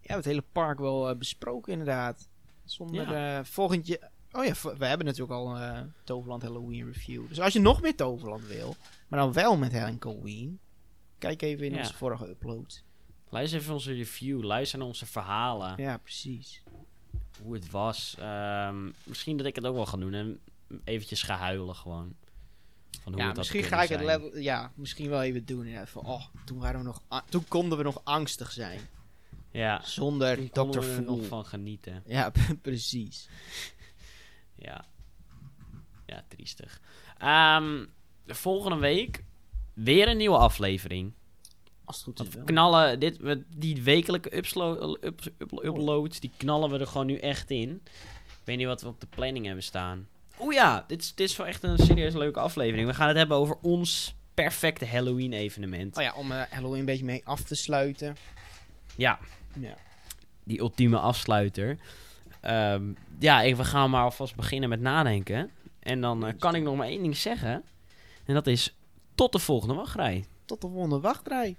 [0.04, 2.28] Ja, het hele park wel eh, besproken inderdaad.
[2.64, 4.10] Zonder eh, volgend jaar...
[4.32, 7.28] Oh ja, we hebben natuurlijk al eh Toverland Halloween review.
[7.28, 8.76] Dus als je nog meer Toverland wil,
[9.08, 10.58] maar dan wel met Halloween,
[11.18, 11.78] kijk even in Ja.
[11.78, 12.82] onze vorige upload.
[13.28, 15.74] Luister even onze review, luister naar onze verhalen.
[15.76, 16.62] Ja, precies.
[17.42, 18.16] Hoe het was.
[18.18, 20.40] Ehm, misschien dat ik het ook wel ga doen en
[20.84, 22.14] eventjes ga huilen gewoon.
[23.02, 25.64] Van hoe ja, het misschien ga ik het level, ja, misschien wel even doen.
[25.66, 28.80] inderdaad, Van, oh, toen, waren we nog, toen konden we nog angstig zijn.
[29.54, 30.60] Ja, Zonder Dr.
[30.80, 32.02] we er nog van genieten.
[32.06, 32.32] Ja,
[32.62, 33.28] precies.
[34.54, 34.84] Ja.
[36.06, 36.80] Ja, triestig.
[37.18, 37.84] Ehm,
[38.24, 39.24] de volgende week
[39.74, 41.12] weer een nieuwe aflevering.
[41.84, 42.44] Als het goed is we wel.
[42.44, 43.18] knallen dit,
[43.56, 47.70] die wekelijke upslo- up- up- uploads, die knallen we er gewoon nu echt in.
[48.26, 50.08] Ik weet niet wat we op de planning hebben staan.
[50.40, 52.86] Oeh ja, dit is, dit is wel echt een serieus leuke aflevering.
[52.88, 55.96] We gaan het hebben over ons perfecte Halloween evenement.
[55.96, 58.16] Oh ja, om eh, Halloween een beetje mee af te sluiten.
[58.96, 59.18] Ja,
[59.60, 59.74] Ja.
[60.44, 61.78] die ultieme afsluiter.
[62.40, 65.50] Ehm, ja, ik, we gaan maar alvast beginnen met nadenken.
[65.80, 67.64] En dan eh, kan ik nog maar één ding zeggen.
[68.24, 68.74] En dat is
[69.14, 70.24] tot de volgende wachtrij.
[70.44, 71.56] Tot de volgende wachtrij.